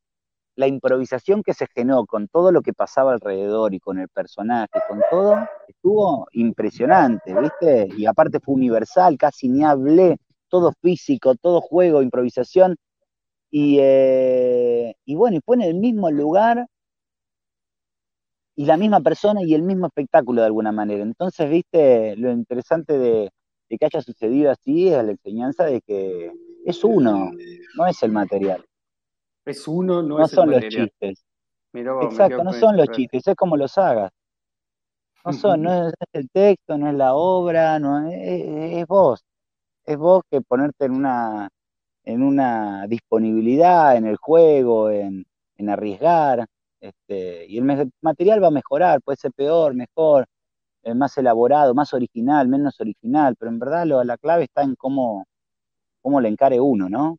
la 0.60 0.66
improvisación 0.66 1.42
que 1.42 1.54
se 1.54 1.66
generó 1.74 2.04
con 2.04 2.28
todo 2.28 2.52
lo 2.52 2.60
que 2.60 2.74
pasaba 2.74 3.14
alrededor 3.14 3.72
y 3.72 3.80
con 3.80 3.98
el 3.98 4.08
personaje, 4.08 4.78
con 4.86 5.00
todo, 5.10 5.38
estuvo 5.66 6.26
impresionante, 6.32 7.34
¿viste? 7.34 7.88
Y 7.96 8.04
aparte 8.04 8.40
fue 8.40 8.56
universal, 8.56 9.16
casi 9.16 9.48
ni 9.48 9.64
hablé, 9.64 10.18
todo 10.48 10.72
físico, 10.82 11.34
todo 11.34 11.62
juego, 11.62 12.02
improvisación, 12.02 12.76
eh, 13.52 14.94
y, 15.06 15.14
bueno, 15.14 15.38
y 15.38 15.40
fue 15.40 15.56
en 15.56 15.62
el 15.62 15.74
mismo 15.76 16.10
lugar 16.10 16.66
y 18.54 18.66
la 18.66 18.76
misma 18.76 19.00
persona 19.00 19.42
y 19.42 19.54
el 19.54 19.62
mismo 19.62 19.86
espectáculo 19.86 20.42
de 20.42 20.46
alguna 20.48 20.72
manera. 20.72 21.02
Entonces, 21.02 21.48
viste, 21.48 22.16
lo 22.16 22.30
interesante 22.30 22.98
de, 22.98 23.30
que 23.70 23.86
haya 23.86 24.02
sucedido 24.02 24.50
así 24.50 24.88
es 24.88 25.02
la 25.02 25.12
enseñanza 25.12 25.64
de 25.64 25.80
que 25.80 26.30
es 26.66 26.84
uno, 26.84 27.30
no 27.76 27.86
es 27.86 28.02
el 28.02 28.12
material. 28.12 28.62
Es 29.50 29.68
uno, 29.68 30.02
no, 30.02 30.18
no 30.18 30.24
es 30.24 30.30
son 30.30 30.50
los 30.50 30.60
chistes. 30.68 31.24
Exacto, 31.72 32.42
no 32.42 32.52
son 32.52 32.76
los 32.76 32.88
chistes, 32.88 33.26
es 33.26 33.34
como 33.36 33.56
los 33.56 33.76
hagas. 33.78 34.10
No 35.24 35.32
son, 35.32 35.62
no 35.62 35.88
es 35.88 35.94
el 36.12 36.28
texto, 36.30 36.78
no 36.78 36.88
es 36.88 36.94
la 36.94 37.14
obra, 37.14 37.78
no 37.78 38.08
es 38.10 38.86
vos. 38.86 39.22
Es 39.84 39.96
vos 39.96 40.22
que 40.30 40.40
ponerte 40.40 40.86
en 40.86 40.92
una 40.92 41.48
en 42.04 42.22
una 42.22 42.86
disponibilidad 42.86 43.96
en 43.96 44.06
el 44.06 44.16
juego, 44.16 44.90
en, 44.90 45.26
arriesgar. 45.68 46.46
Este, 46.80 47.46
y 47.46 47.58
el 47.58 47.92
material 48.00 48.42
va 48.42 48.48
a 48.48 48.50
mejorar, 48.50 49.02
puede 49.02 49.16
ser 49.18 49.32
peor, 49.32 49.74
mejor, 49.74 50.26
eh, 50.82 50.94
más 50.94 51.16
elaborado, 51.18 51.74
más 51.74 51.92
original, 51.92 52.48
menos 52.48 52.80
original, 52.80 53.36
pero 53.38 53.50
en 53.50 53.58
verdad 53.58 53.84
la 54.04 54.16
clave 54.16 54.44
está 54.44 54.62
en 54.62 54.74
cómo, 54.76 55.26
cómo 56.02 56.20
le 56.20 56.30
encare 56.30 56.60
uno, 56.60 56.88
¿no? 56.88 57.18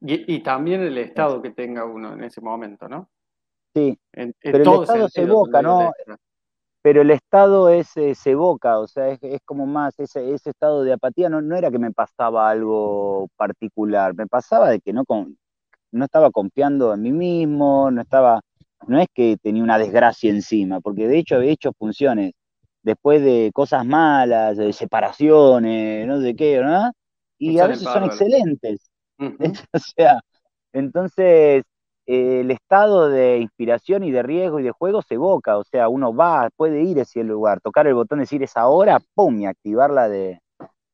Y, 0.00 0.40
también 0.40 0.82
el 0.82 0.98
estado 0.98 1.40
que 1.40 1.50
tenga 1.50 1.84
uno 1.84 2.12
en 2.12 2.24
ese 2.24 2.40
momento, 2.40 2.88
¿no? 2.88 3.08
Sí, 3.74 3.98
pero 4.12 4.56
el 4.56 4.82
estado 4.82 5.08
se 5.08 5.22
evoca, 5.22 5.62
¿no? 5.62 5.92
Pero 6.82 7.02
el 7.02 7.10
estado 7.10 7.68
es, 7.68 7.96
eh, 7.96 8.14
se 8.14 8.30
evoca, 8.30 8.78
o 8.78 8.86
sea, 8.86 9.08
es, 9.08 9.40
como 9.44 9.66
más 9.66 9.98
ese, 9.98 10.32
ese, 10.32 10.50
estado 10.50 10.84
de 10.84 10.92
apatía, 10.92 11.28
no, 11.28 11.42
no 11.42 11.56
era 11.56 11.70
que 11.70 11.80
me 11.80 11.90
pasaba 11.90 12.48
algo 12.48 13.28
particular, 13.36 14.14
me 14.14 14.28
pasaba 14.28 14.70
de 14.70 14.80
que 14.80 14.92
no, 14.92 15.02
no 15.90 16.04
estaba 16.04 16.30
confiando 16.30 16.94
en 16.94 17.02
mí 17.02 17.12
mismo, 17.12 17.90
no 17.90 18.02
estaba, 18.02 18.40
no 18.86 19.00
es 19.00 19.08
que 19.12 19.36
tenía 19.42 19.64
una 19.64 19.78
desgracia 19.78 20.30
encima, 20.30 20.80
porque 20.80 21.08
de 21.08 21.18
hecho 21.18 21.36
había 21.36 21.50
hecho 21.50 21.72
funciones 21.76 22.34
después 22.82 23.20
de 23.20 23.50
cosas 23.52 23.84
malas, 23.84 24.56
de 24.56 24.72
separaciones, 24.72 26.06
no 26.06 26.20
sé 26.20 26.36
qué, 26.36 26.60
¿no? 26.62 26.92
Y 27.36 27.58
a 27.58 27.66
veces 27.66 27.82
son 27.82 28.04
excelentes. 28.04 28.88
o 29.72 29.78
sea, 29.78 30.20
entonces 30.72 31.64
eh, 32.06 32.40
el 32.40 32.50
estado 32.50 33.08
de 33.08 33.38
inspiración 33.38 34.04
y 34.04 34.10
de 34.10 34.22
riesgo 34.22 34.60
y 34.60 34.62
de 34.62 34.70
juego 34.70 35.02
se 35.02 35.14
evoca, 35.14 35.58
o 35.58 35.64
sea, 35.64 35.88
uno 35.88 36.14
va, 36.14 36.50
puede 36.56 36.82
ir 36.82 36.98
a 36.98 37.02
ese 37.02 37.24
lugar, 37.24 37.60
tocar 37.60 37.86
el 37.86 37.94
botón, 37.94 38.20
decir 38.20 38.42
es 38.42 38.56
ahora, 38.56 39.00
pum, 39.14 39.40
y 39.40 39.46
activar 39.46 39.90
la 39.90 40.08
de, 40.08 40.40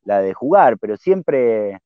la 0.05 0.21
de 0.21 0.35
jugar, 0.35 0.79
pero 0.79 0.97
siempre 0.97 1.79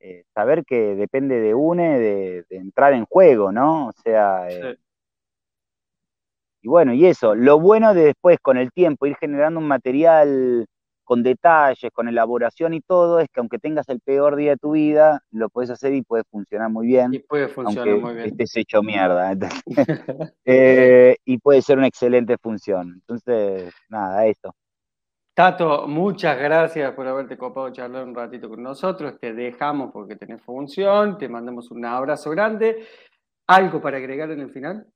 eh, 0.00 0.24
saber 0.34 0.64
que 0.64 0.94
depende 0.94 1.40
de 1.40 1.54
uno 1.54 1.82
de, 1.82 2.44
entrar 2.50 2.92
en 2.94 3.04
juego, 3.04 3.52
¿no? 3.52 3.88
O 3.88 3.92
sea, 3.92 4.48
eh, 4.48 4.78
y 6.62 6.68
bueno, 6.68 6.92
y 6.92 7.06
eso, 7.06 7.34
lo 7.34 7.60
bueno 7.60 7.94
de 7.94 8.04
después 8.04 8.38
con 8.40 8.56
el 8.58 8.72
tiempo 8.72 9.06
ir 9.06 9.16
generando 9.16 9.60
un 9.60 9.68
material 9.68 10.66
con 11.08 11.22
detalles, 11.22 11.90
con 11.90 12.06
elaboración 12.06 12.74
y 12.74 12.82
todo, 12.82 13.18
es 13.18 13.30
que 13.32 13.40
aunque 13.40 13.58
tengas 13.58 13.88
el 13.88 13.98
peor 14.00 14.36
día 14.36 14.50
de 14.50 14.56
tu 14.58 14.72
vida, 14.72 15.22
lo 15.30 15.48
puedes 15.48 15.70
hacer 15.70 15.94
y 15.94 16.02
puede 16.02 16.22
funcionar 16.24 16.68
muy 16.68 16.86
bien. 16.86 17.14
Y 17.14 17.20
puede 17.20 17.48
funcionar 17.48 17.96
muy 17.96 18.12
bien. 18.12 18.26
Estés 18.26 18.54
hecho 18.58 18.82
mierda. 18.82 19.34
Eh, 20.44 21.16
y 21.24 21.38
puede 21.38 21.62
ser 21.62 21.78
una 21.78 21.86
excelente 21.86 22.36
función. 22.36 22.92
Entonces, 22.94 23.72
nada, 23.88 24.26
eso. 24.26 24.54
Tato, 25.32 25.86
muchas 25.86 26.38
gracias 26.38 26.92
por 26.92 27.06
haberte 27.06 27.38
copado 27.38 27.70
charlar 27.70 28.04
un 28.04 28.14
ratito 28.14 28.48
con 28.50 28.62
nosotros. 28.62 29.18
Te 29.18 29.32
dejamos 29.32 29.90
porque 29.92 30.16
tenés 30.16 30.42
función. 30.42 31.16
Te 31.16 31.28
mandamos 31.28 31.70
un 31.70 31.86
abrazo 31.86 32.30
grande. 32.30 32.86
¿Algo 33.46 33.80
para 33.80 33.96
agregar 33.96 34.30
en 34.30 34.40
el 34.40 34.50
final? 34.50 34.86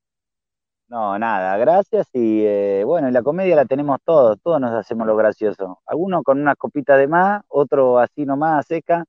No, 0.89 1.19
nada, 1.19 1.57
gracias 1.57 2.09
y 2.13 2.45
eh, 2.45 2.83
bueno, 2.85 3.09
en 3.09 3.15
la 3.15 3.23
comedia 3.23 3.57
la 3.57 3.65
tenemos 3.65 3.99
todos, 4.05 4.39
todos 4.43 4.61
nos 4.61 4.73
hacemos 4.73 5.07
lo 5.07 5.17
gracioso. 5.17 5.81
Algunos 5.87 6.23
con 6.23 6.41
una 6.41 6.55
copita 6.55 6.97
de 6.97 7.09
más, 7.09 7.43
otro 7.49 7.99
así 7.99 8.27
nomás 8.27 8.67
seca. 8.67 9.05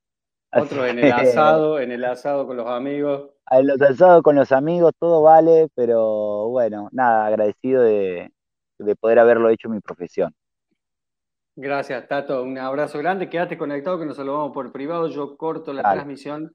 Otro 0.50 0.86
en 0.86 0.98
el 0.98 1.12
asado, 1.12 1.78
en 1.80 1.92
el 1.92 2.04
asado 2.04 2.46
con 2.46 2.56
los 2.56 2.66
amigos. 2.68 3.30
En 3.50 3.66
los 3.66 3.80
asados 3.82 4.22
con 4.22 4.36
los 4.36 4.52
amigos, 4.52 4.92
todo 4.98 5.20
vale, 5.22 5.68
pero 5.74 6.48
bueno, 6.48 6.88
nada, 6.92 7.26
agradecido 7.26 7.82
de, 7.82 8.32
poder 9.00 9.18
haberlo 9.18 9.50
hecho 9.50 9.68
mi 9.68 9.80
profesión. 9.80 10.32
Gracias, 11.56 12.08
Tato. 12.08 12.42
Un 12.42 12.58
abrazo 12.58 12.98
grande. 12.98 13.28
Quédate 13.28 13.58
conectado 13.58 13.98
que 13.98 14.06
nos 14.06 14.16
saludamos 14.16 14.52
por 14.52 14.72
privado. 14.72 15.08
Yo 15.08 15.36
corto 15.36 15.72
la 15.72 15.82
transmisión 15.82 16.52